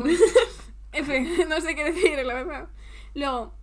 [0.92, 2.68] F, no sé qué decir, la verdad.
[3.14, 3.54] Luego,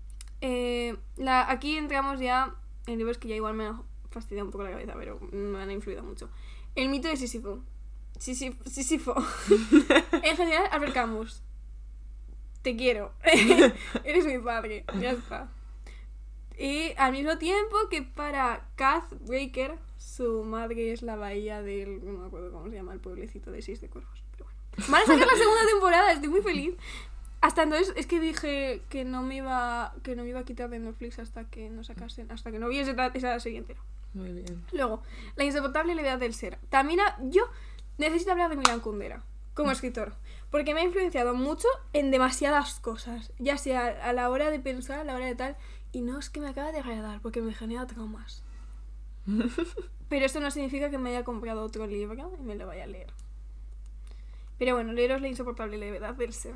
[0.41, 2.56] eh, la, aquí entramos ya
[2.88, 5.72] en libros que ya igual me han fastidiado un poco la cabeza, pero me han
[5.72, 6.30] influido mucho.
[6.76, 7.60] El mito de Sísifo.
[8.20, 9.16] Sísif- Sísifo.
[10.24, 11.41] en general, Albert Camus.
[12.62, 13.14] Te quiero.
[14.04, 14.84] Eres mi padre.
[15.00, 15.50] Ya está.
[16.58, 22.04] Y al mismo tiempo que para Kath Breaker, su madre es la bahía del.
[22.06, 24.22] No me acuerdo cómo se llama el pueblecito de Seis de Cuervos.
[24.32, 24.91] Pero bueno.
[24.91, 26.76] Van a sacar la segunda temporada, estoy muy feliz.
[27.42, 30.70] Hasta entonces es que dije que no me iba que no me iba a quitar
[30.70, 33.80] de Netflix hasta que no sacasen, hasta que no viese esa, serie entera.
[34.14, 34.66] Muy bien.
[34.74, 35.04] Luego,
[35.36, 36.58] la insoportable levedad del ser.
[36.70, 37.44] También a- yo
[37.98, 39.24] necesito hablar de Milan Kundera
[39.54, 40.14] como escritor,
[40.52, 45.00] porque me ha influenciado mucho en demasiadas cosas, ya sea a la hora de pensar,
[45.00, 45.58] a la hora de tal,
[45.92, 48.44] y no es que me acaba de agradar, porque me genera traumas.
[50.10, 52.88] Pero esto no significa que me haya comprado otro libro y me lo vaya a
[52.88, 53.12] leer.
[54.58, 56.56] Pero bueno, leeros la insoportable levedad del ser.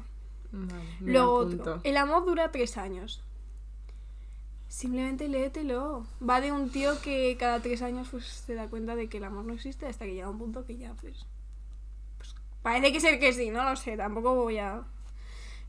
[0.99, 1.61] Luego apunto.
[1.61, 1.81] otro.
[1.83, 3.21] El amor dura tres años.
[4.67, 6.05] Simplemente léetelo.
[6.27, 9.23] Va de un tío que cada tres años pues se da cuenta de que el
[9.23, 11.25] amor no existe hasta que llega un punto que ya pues...
[12.17, 13.97] pues parece que ser que sí, no lo sé.
[13.97, 14.83] Tampoco voy a...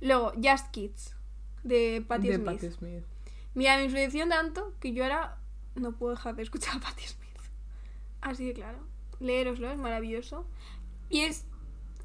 [0.01, 1.15] Luego, Just Kids.
[1.63, 2.47] De Patti de Smith.
[2.47, 3.05] Patti Smith.
[3.55, 5.39] Mira, me influenció tanto que yo ahora
[5.75, 7.25] no puedo dejar de escuchar a Patti Smith.
[8.21, 8.79] Así de claro.
[9.21, 10.47] Leeroslo, es maravilloso.
[11.09, 11.47] Y es.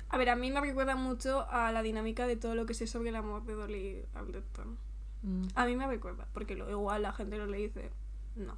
[0.10, 2.88] A ver, a mí me recuerda mucho a la dinámica de todo lo que sé
[2.88, 4.78] sobre el amor de Dolly Alderton.
[5.22, 5.48] Mm.
[5.56, 7.92] A mí me recuerda, porque lo igual la gente lo le dice.
[8.36, 8.58] No.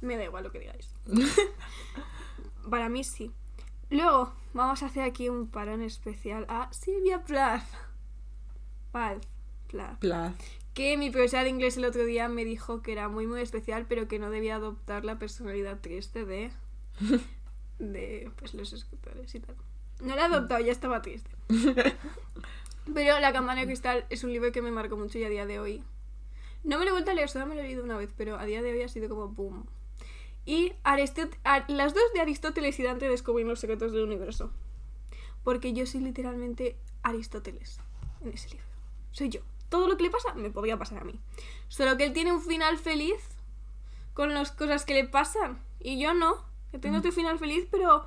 [0.00, 0.94] Me da igual lo que digáis.
[2.70, 3.30] Para mí sí.
[3.90, 7.68] Luego, vamos a hacer aquí un parón especial a Silvia Plath.
[8.90, 9.24] Plath.
[9.68, 10.40] Plath Plath.
[10.74, 13.86] que mi profesora de inglés el otro día me dijo que era muy muy especial
[13.88, 16.50] pero que no debía adoptar la personalidad triste de
[17.78, 19.56] de pues los escritores y tal
[20.02, 21.30] no la he adoptado ya estaba triste
[22.94, 25.46] pero la campana de cristal es un libro que me marcó mucho y a día
[25.46, 25.82] de hoy
[26.64, 28.38] no me lo he vuelto a leer solo me lo he leído una vez pero
[28.38, 29.66] a día de hoy ha sido como boom
[30.44, 31.36] y Aristot-
[31.68, 34.50] las dos de Aristóteles y Dante descubren los secretos del universo
[35.44, 37.78] porque yo soy literalmente Aristóteles
[38.22, 38.66] en ese libro
[39.12, 39.40] soy yo.
[39.68, 41.18] Todo lo que le pasa me podría pasar a mí.
[41.68, 43.14] Solo que él tiene un final feliz
[44.14, 45.62] con las cosas que le pasan.
[45.80, 46.44] Y yo no.
[46.72, 48.04] Yo tengo otro final feliz, pero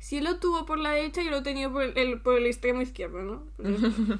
[0.00, 2.46] si él lo tuvo por la derecha, yo lo he tenido por el, por el
[2.46, 3.44] extremo izquierdo, ¿no?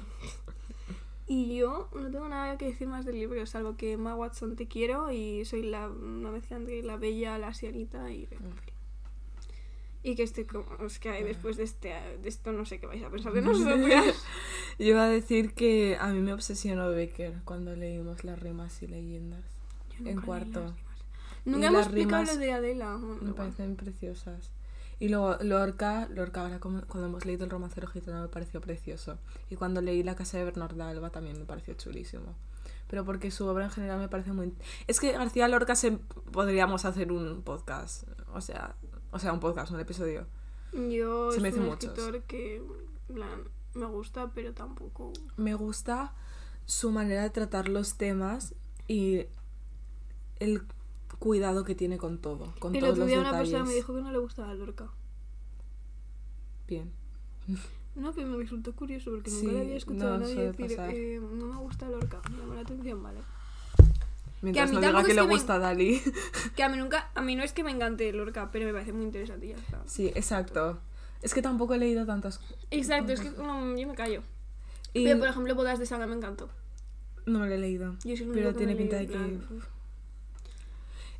[1.27, 4.67] Y yo no tengo nada que decir más del libro, salvo que Emma Watson te
[4.67, 8.73] quiero y soy la, una mezcla entre la bella, la sianita y Rapunzel.
[10.03, 12.87] Y que este, como, es que hay después de, este, de esto no sé qué
[12.87, 14.25] vais a pensar de nosotras.
[14.77, 18.87] Yo iba a decir que a mí me obsesionó Becker cuando leímos las rimas y
[18.87, 19.45] leyendas.
[19.91, 20.59] Yo En nunca leí cuarto.
[20.63, 20.97] las rimas.
[21.45, 22.91] Nunca hemos explicado rimas lo de Adela.
[22.97, 23.35] Bueno, Me igual.
[23.35, 24.51] parecen preciosas.
[25.01, 29.17] Y luego Lorca, Lorca ahora cuando hemos leído el romancero gitano me pareció precioso.
[29.49, 32.35] Y cuando leí La casa de Bernarda Alba también me pareció chulísimo.
[32.87, 34.53] Pero porque su obra en general me parece muy...
[34.85, 35.93] Es que García Lorca se...
[36.31, 38.03] podríamos hacer un podcast.
[38.31, 38.75] O sea,
[39.09, 40.27] o sea, un podcast, un episodio.
[40.71, 41.85] Yo Se es me un muchos.
[41.85, 43.41] escritor que en plan,
[43.73, 45.13] me gusta, pero tampoco.
[45.35, 46.13] Me gusta
[46.65, 48.53] su manera de tratar los temas
[48.87, 49.25] y
[50.39, 50.61] el
[51.19, 53.49] cuidado que tiene con todo, con el todos otro los día una detalles.
[53.51, 54.87] persona me dijo que no le gustaba Lorca.
[56.67, 56.91] Bien.
[57.95, 60.51] No, pero me resultó curioso porque Sí, nunca le había escuchado no, a nadie suele
[60.51, 60.93] decir, pasar.
[60.95, 63.19] eh, no me gusta Lorca, me llama la atención, vale.
[64.41, 66.01] Mientras mí no diga tampoco que es le que me- gusta Dalí.
[66.55, 68.93] Que a mí nunca, a mí no es que me encante Lorca, pero me parece
[68.93, 69.81] muy interesante y ya está.
[69.85, 70.79] Sí, exacto.
[71.21, 72.39] Es que tampoco he leído tantas
[72.71, 74.23] Exacto, es que no, yo me callo.
[74.93, 76.49] Y Pero por ejemplo, Bodas de Sangre me encantó.
[77.25, 77.93] no me lo he leído.
[78.03, 79.13] Yo soy el Pero tiene pinta de que...
[79.13, 79.65] en plan, uf.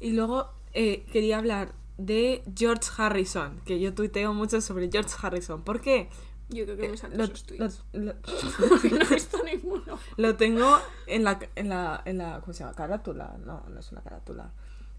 [0.02, 5.62] Y luego eh, quería hablar de George Harrison, que yo tuiteo mucho sobre George Harrison.
[5.64, 6.10] ¿Por qué?
[6.50, 7.84] Yo creo que me salto Lo, esos tweets.
[7.94, 8.14] lo- lo-
[9.00, 9.98] no he visto ninguno.
[10.18, 10.78] lo tengo
[11.08, 12.76] en la, en la, en la, ¿cómo se llama?
[12.76, 13.38] Carátula.
[13.46, 14.52] No, no es una carátula.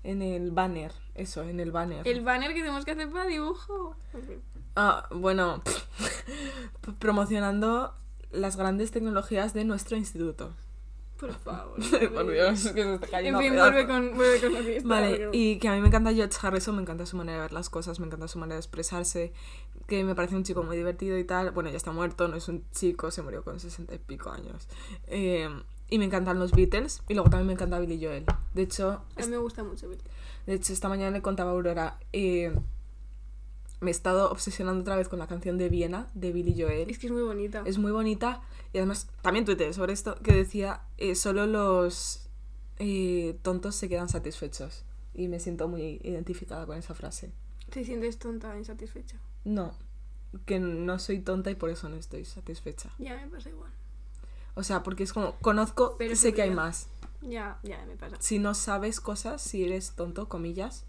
[0.05, 2.07] En el banner, eso, en el banner.
[2.09, 3.95] El banner que tenemos que hacer para dibujo.
[4.77, 5.63] Ah, bueno,
[6.99, 7.95] promocionando
[8.31, 10.53] las grandes tecnologías de nuestro instituto.
[11.23, 11.77] Por favor.
[12.15, 14.77] Por Dios, que se está En cayendo a fin, vuelve con, vuelve con lo que
[14.79, 14.89] está.
[14.89, 17.53] Vale, y que a mí me encanta George Harrison, me encanta su manera de ver
[17.53, 19.33] las cosas, me encanta su manera de expresarse,
[19.87, 21.53] que me parece un chico muy divertido y tal.
[21.53, 24.67] Bueno, ya está muerto, no es un chico, se murió con sesenta y pico años.
[25.07, 25.49] Eh,
[25.91, 28.25] y me encantan los Beatles, y luego también me encanta Billy Joel.
[28.55, 29.89] De hecho, A mí me gusta mucho.
[29.89, 30.03] Billy.
[30.47, 32.53] de hecho esta mañana le contaba a Aurora, eh,
[33.83, 36.89] me he estado obsesionando otra vez con la canción de Viena, de Billy Joel.
[36.89, 37.63] Es que es muy bonita.
[37.67, 38.41] Es muy bonita
[38.73, 42.29] y además también tuiteé sobre esto que decía eh, solo los
[42.79, 47.33] eh, tontos se quedan satisfechos y me siento muy identificada con esa frase.
[47.71, 49.19] Te sientes tonta, insatisfecha.
[49.45, 49.75] No,
[50.47, 52.91] que no soy tonta y por eso no estoy satisfecha.
[52.99, 53.73] Ya me pasa igual.
[54.55, 56.89] O sea, porque es como conozco, Pero sé que hay más.
[57.21, 58.17] Ya, ya me pasa.
[58.21, 60.85] Si no sabes cosas, si eres tonto, comillas,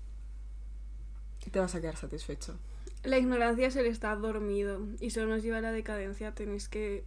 [1.52, 2.56] te vas a quedar satisfecho.
[3.04, 6.34] La ignorancia es el estar dormido y solo nos lleva a la decadencia.
[6.34, 7.06] Tenéis que.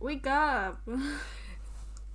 [0.00, 0.78] Wake up.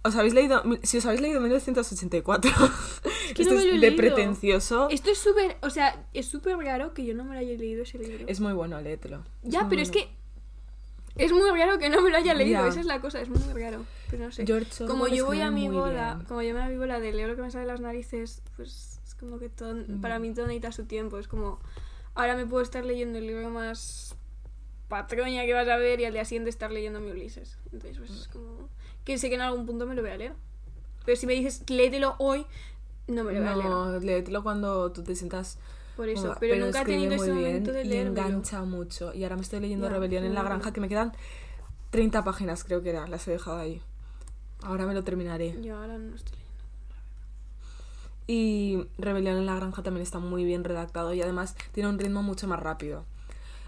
[0.05, 2.51] ¿Os habéis leído, si os habéis leído 1984,
[3.33, 3.95] que esto no me es lo he de leído.
[3.95, 5.57] pretencioso, Esto es súper.
[5.61, 8.25] O sea, es súper raro que yo no me lo haya leído ese libro.
[8.27, 9.23] es muy bueno, léetelo.
[9.41, 10.07] ya, pero es bueno.
[10.07, 11.23] que.
[11.23, 12.61] Es muy raro que no me lo haya leído.
[12.61, 12.67] Ya.
[12.67, 13.83] Esa es la cosa, es muy raro.
[14.11, 14.45] Pero no sé.
[14.45, 16.27] George como yo voy a mi bola, bien.
[16.27, 17.81] como yo me voy a mi bola de leo lo que me sale de las
[17.81, 21.17] narices, pues es como que todo, para mí todo necesita su tiempo.
[21.17, 21.59] Es como,
[22.15, 24.15] ahora me puedo estar leyendo el libro más
[24.87, 27.57] patroña que vas a ver y al día siguiente estar leyendo mi Ulises.
[27.71, 28.69] Entonces, pues es como,
[29.03, 30.33] que sé que en algún punto me lo voy a leer.
[31.05, 32.45] Pero si me dices, léetelo hoy,
[33.07, 33.69] no me lo voy a leer.
[33.69, 35.59] No, léetelo cuando tú te sientas...
[35.95, 38.27] Por eso, cómoda, pero, nunca he tenido ese momento de leérmelo.
[38.27, 39.13] engancha mucho.
[39.13, 41.13] Y ahora me estoy leyendo Rebelión en la granja, que me quedan
[41.91, 43.81] 30 páginas, creo que era, las he dejado ahí.
[44.61, 45.55] Ahora me lo terminaré.
[45.61, 46.44] Yo ahora no estoy leyendo.
[48.27, 52.23] Y Rebelión en la granja también está muy bien redactado y además tiene un ritmo
[52.23, 53.03] mucho más rápido.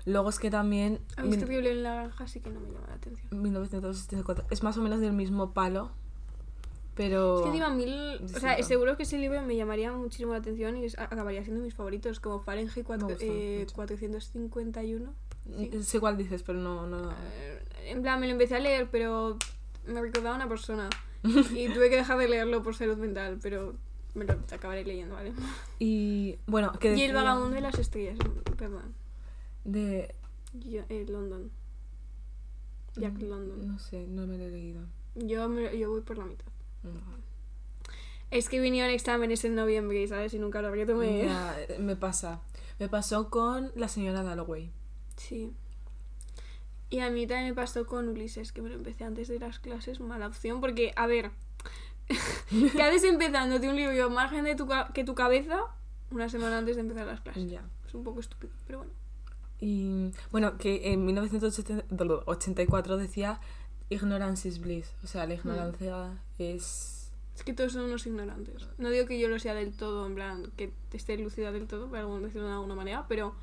[0.05, 0.99] Luego es que también...
[1.17, 3.27] A mí este Rebelión en la granja sí que no me llama la atención.
[3.41, 5.91] 1974 es más o menos del mismo palo,
[6.95, 7.35] pero...
[7.37, 8.21] Es que encima mil...
[8.23, 11.61] O sea, seguro que ese libro me llamaría muchísimo la atención y es- acabaría siendo
[11.61, 13.75] mis favoritos, como Fahrenheit cuatro- Me gusta eh, mucho.
[13.75, 15.13] 451.
[15.57, 15.83] sí.
[15.83, 16.87] Sé cuál dices, pero no...
[16.87, 17.11] no...
[17.11, 19.37] Eh, En plan, me lo empecé a leer, pero
[19.85, 20.89] me recordaba a una persona.
[21.53, 23.75] Y tuve que dejar de leerlo por salud mental, pero
[24.17, 25.31] me lo acabaré leyendo, ¿vale?
[25.79, 28.17] Y bueno, que Y el vagabundo de las estrellas,
[28.57, 28.93] perdón.
[29.63, 30.13] De...
[30.53, 31.51] Yo, eh, London.
[32.95, 33.67] Jack London.
[33.67, 34.81] No sé, no me lo he leído.
[35.15, 36.45] Yo, me- yo voy por la mitad.
[36.83, 36.91] No.
[38.31, 40.33] Es que vinieron exámenes en noviembre, ¿sabes?
[40.33, 41.09] Y nunca lo habría tomado.
[41.23, 42.41] Ya, eh, me pasa.
[42.79, 44.71] Me pasó con la señora Dalloway.
[45.15, 45.53] Sí.
[46.89, 49.59] Y a mí también me pasó con Ulises, que me lo empecé antes de las
[49.59, 51.31] clases, mala opción, porque, a ver,
[52.71, 55.65] que haces empezando de un libro margen de tu que tu cabeza
[56.11, 57.49] una semana antes de empezar las clases.
[57.49, 57.63] Ya.
[57.85, 58.91] Es un poco estúpido, pero bueno.
[59.59, 63.39] Y bueno, que en 1984 decía
[63.89, 64.93] ignorance is bliss.
[65.03, 67.11] O sea, la ignorancia es...
[67.35, 68.67] Es que todos son unos ignorantes.
[68.77, 71.89] No digo que yo lo sea del todo, en plan, que esté lúcida del todo,
[71.89, 73.35] para decirlo de alguna manera, pero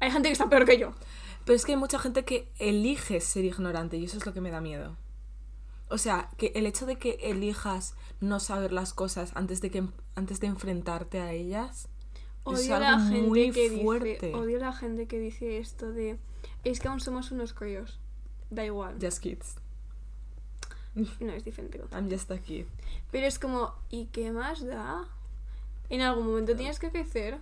[0.00, 0.92] hay gente que está peor que yo.
[1.44, 4.40] Pero es que hay mucha gente que elige ser ignorante y eso es lo que
[4.40, 4.96] me da miedo.
[5.90, 9.84] O sea, que el hecho de que elijas no saber las cosas antes de que
[10.14, 11.88] antes de enfrentarte a ellas
[12.46, 14.26] es Odio la algo gente muy que fuerte.
[14.26, 16.18] dice, odio a la gente que dice esto de
[16.64, 17.98] es que aún somos unos críos.
[18.50, 18.96] Da igual.
[19.00, 19.56] Just kids.
[21.20, 21.80] No es diferente.
[21.92, 22.66] I'm just a kid.
[23.12, 25.06] Pero es como, ¿y qué más da?
[25.90, 27.38] En algún momento tienes que crecer.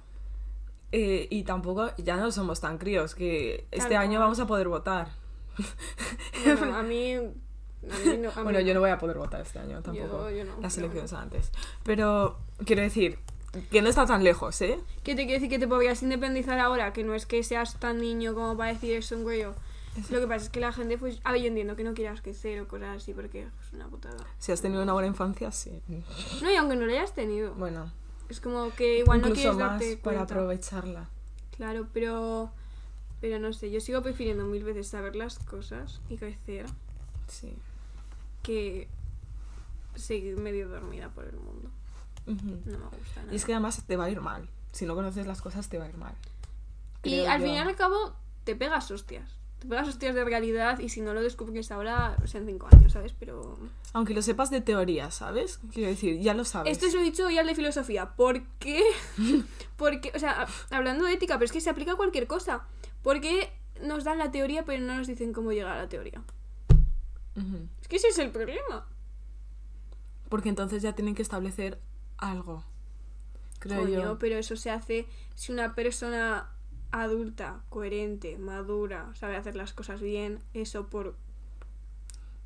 [0.92, 5.08] Eh, y tampoco, ya no somos tan críos, que este año vamos a poder votar.
[6.44, 7.16] Bueno, a mí.
[7.90, 9.82] A mí no, a mí Bueno, yo no voy a poder votar este año Yo-
[9.82, 10.30] tampoco.
[10.30, 11.50] yo no, Las elecciones antes.
[11.84, 13.18] Pero quiero decir
[13.70, 14.78] que no está tan lejos, ¿eh?
[15.02, 15.48] ¿Qué te quiero decir?
[15.48, 18.94] Que te podrías independizar ahora, que no es que seas tan niño como para decir
[18.96, 19.42] eso, güey.
[20.10, 21.20] Lo que pasa es que la gente, pues.
[21.24, 24.26] A ver, yo entiendo que no quieras crecer o cosas así, porque es una putada.
[24.38, 25.80] Si has tenido una buena infancia, sí.
[26.42, 27.54] No, y aunque no lo hayas tenido.
[27.54, 27.90] Bueno,
[28.28, 30.34] Es como que igual no quieres más darte para cuenta.
[30.34, 31.08] aprovecharla.
[31.56, 32.50] Claro, pero
[33.22, 36.66] Pero no sé, yo sigo prefiriendo mil veces saber las cosas y crecer
[37.28, 37.56] Sí.
[38.46, 38.88] Que
[39.96, 41.68] seguir medio dormida por el mundo.
[42.26, 43.32] No me gusta nada.
[43.32, 44.48] Y es que además te va a ir mal.
[44.70, 46.14] Si no conoces las cosas, te va a ir mal.
[47.02, 47.48] Y al yo.
[47.48, 49.36] final y al cabo te pegas hostias.
[49.58, 52.68] Te pegas hostias de realidad y si no lo descubres ahora, o sea, en cinco
[52.70, 53.14] años, ¿sabes?
[53.18, 53.58] Pero...
[53.94, 55.58] Aunque lo sepas de teoría, ¿sabes?
[55.72, 56.70] Quiero decir, ya lo sabes.
[56.70, 58.14] Esto se lo dicho hoy al de filosofía.
[58.14, 58.82] ¿Por qué?
[59.76, 62.66] Porque, o sea, hablando de ética, pero es que se aplica a cualquier cosa.
[63.02, 66.22] ¿Por qué nos dan la teoría pero no nos dicen cómo llegar a la teoría?
[67.36, 67.68] Ujú.
[67.86, 68.84] Es que ese es el problema.
[70.28, 71.78] Porque entonces ya tienen que establecer
[72.18, 72.64] algo.
[73.60, 74.18] Creo Coño, yo.
[74.18, 75.06] pero eso se hace
[75.36, 76.50] si una persona
[76.90, 81.14] adulta, coherente, madura, sabe hacer las cosas bien, eso por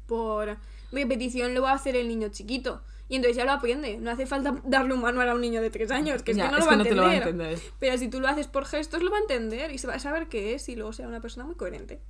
[0.07, 0.59] por
[0.93, 2.83] repetición lo va a hacer el niño chiquito.
[3.09, 3.97] Y entonces ya lo aprende.
[3.97, 6.45] No hace falta darle un manual a un niño de tres años, que es Ya,
[6.45, 7.59] que no, es lo, va a te lo va a entender.
[7.79, 9.99] Pero si tú lo haces por gestos, lo va a entender y se va a
[9.99, 12.03] saber qué es y luego será una persona muy coherente.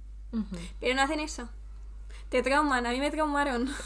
[0.80, 1.48] Pero no hacen eso.
[2.30, 3.68] Te trauman, a mí me traumaron.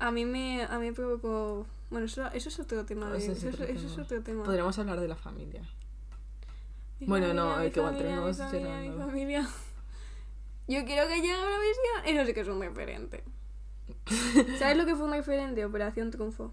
[0.00, 1.66] A mí me, a mí me provocó...
[1.90, 3.16] Bueno, eso, eso es otro tema.
[3.16, 4.02] eso, es es, otro eso es tema.
[4.04, 4.44] otro tema.
[4.44, 5.60] Podríamos hablar de la familia.
[7.00, 8.22] Mi Bueno, no, hay que mi familia,
[8.96, 9.48] familia.
[10.68, 12.16] Yo quiero que llegue a la visión.
[12.16, 13.24] Eso sí que es un referente.
[14.60, 15.64] ¿Sabes lo que fue un referente?
[15.64, 16.52] Operación Triunfo.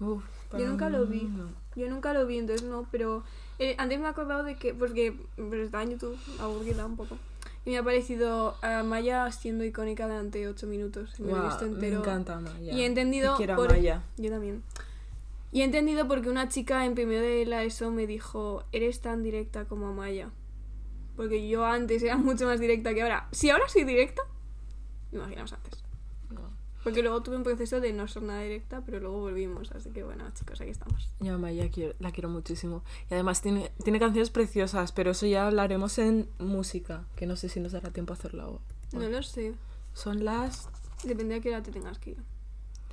[0.00, 1.22] Uf, para nunca lo vi.
[1.24, 1.50] no.
[1.74, 3.24] Yo nunca lo vi, entonces no, pero
[3.58, 7.18] eh, antes me he acordado de que, porque pues, estaba en YouTube, aburrida un poco,
[7.66, 11.18] y me ha parecido a Maya siendo icónica durante 8 minutos.
[11.20, 11.98] me lo he visto me entero.
[12.00, 12.72] encanta Maya.
[12.72, 14.02] Y he entendido Te por- Maya.
[14.16, 14.62] Yo también.
[15.52, 19.22] Y he entendido porque una chica en primero de la ESO me dijo, eres tan
[19.22, 20.30] directa como Amaya.
[21.16, 23.28] Porque yo antes era mucho más directa que ahora.
[23.32, 24.22] Si ahora soy directa,
[25.12, 25.82] imaginaos antes.
[26.86, 26.90] No.
[26.90, 29.72] Porque luego tuve un proceso de no ser nada directa, pero luego volvimos.
[29.72, 31.08] Así que bueno, chicos, aquí estamos.
[31.20, 32.84] Yo a Maya quiero- la quiero muchísimo.
[33.10, 37.48] Y además tiene, tiene canciones preciosas, pero eso ya hablaremos en música, que no sé
[37.48, 38.60] si nos dará tiempo a hacerlo.
[38.92, 39.10] No hoy.
[39.10, 39.54] lo sé.
[39.94, 40.68] Son las
[41.02, 42.16] Depende de qué hora te tengas que ir.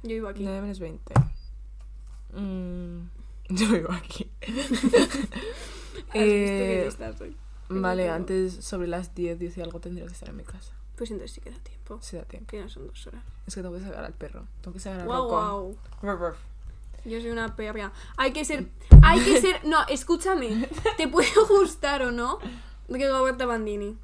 [0.04, 0.44] Yo vivo aquí.
[0.44, 1.14] 9 menos 20.
[2.34, 3.10] Mm,
[3.50, 4.30] yo vivo aquí.
[4.41, 7.38] Has visto que Eh, lista soy.
[7.70, 10.74] vale, antes sobre las 10, 10 y algo tendría que estar en mi casa.
[10.96, 11.98] Pues entonces sí queda tiempo.
[12.02, 12.48] Si da tiempo.
[12.50, 13.24] Que no son dos horas.
[13.48, 14.46] Es que tengo que sacar al perro.
[14.62, 15.78] Tengo que sacar al Wow, wow.
[17.06, 17.91] Yo soy una perra.
[18.18, 18.68] Hay que ser.
[19.04, 19.66] Hay que ser.
[19.66, 20.70] No, escúchame.
[20.98, 22.39] Te puede gustar o no
[22.88, 23.98] Rigoberta Bandini.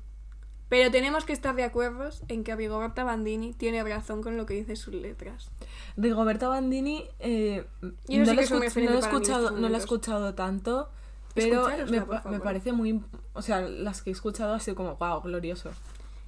[0.67, 4.53] Pero tenemos que estar de acuerdo en que Rigoberta Bandini tiene razón con lo que
[4.53, 5.49] dice sus letras.
[5.97, 7.65] Rigoberta Bandini, eh,
[8.07, 9.69] Y no, sí la que he es un escuch- referente no la he escuchado, no
[9.69, 10.89] la he escuchado tanto,
[11.33, 13.03] pero me, me parece muy...
[13.33, 15.71] O sea, las que he escuchado ha sido como, wow, glorioso.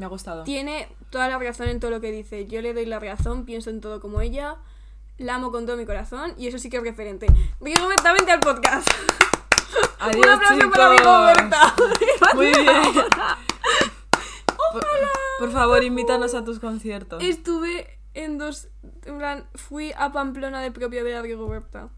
[0.02, 0.43] Me ha gustado.
[0.45, 2.47] Tiene toda la razón en todo lo que dice.
[2.47, 4.56] Yo le doy la razón, pienso en todo como ella.
[5.20, 7.28] La amo con todo mi corazón y eso sí que es referente.
[7.60, 8.89] Rigoberta, vente al podcast.
[9.99, 10.72] Adiós, Un aplauso chicos.
[10.76, 11.76] para Rigoberta.
[12.34, 12.82] Muy bien.
[14.72, 14.88] Por,
[15.38, 17.24] por favor, invítanos a tus conciertos.
[17.24, 18.70] Estuve en dos.
[19.06, 21.89] En plan, fui a Pamplona de propia ver a Rigoberta.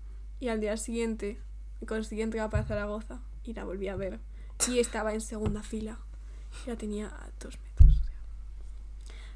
[0.41, 1.39] Y al día siguiente
[1.87, 3.21] conseguí entrar para Zaragoza.
[3.45, 4.19] Y la volví a ver.
[4.67, 5.99] Y estaba en segunda fila.
[6.65, 7.57] Y la tenía a dos.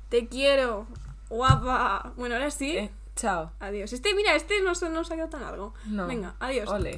[0.10, 0.88] Te quiero,
[1.30, 2.14] guapa.
[2.16, 2.78] Bueno, ahora sí.
[2.78, 3.52] Eh, chao.
[3.60, 3.92] Adiós.
[3.94, 5.74] Este, mira, este no, se- no se ha quedado tan largo.
[5.86, 6.08] No.
[6.08, 6.70] Venga, adiós.
[6.70, 6.92] Ole.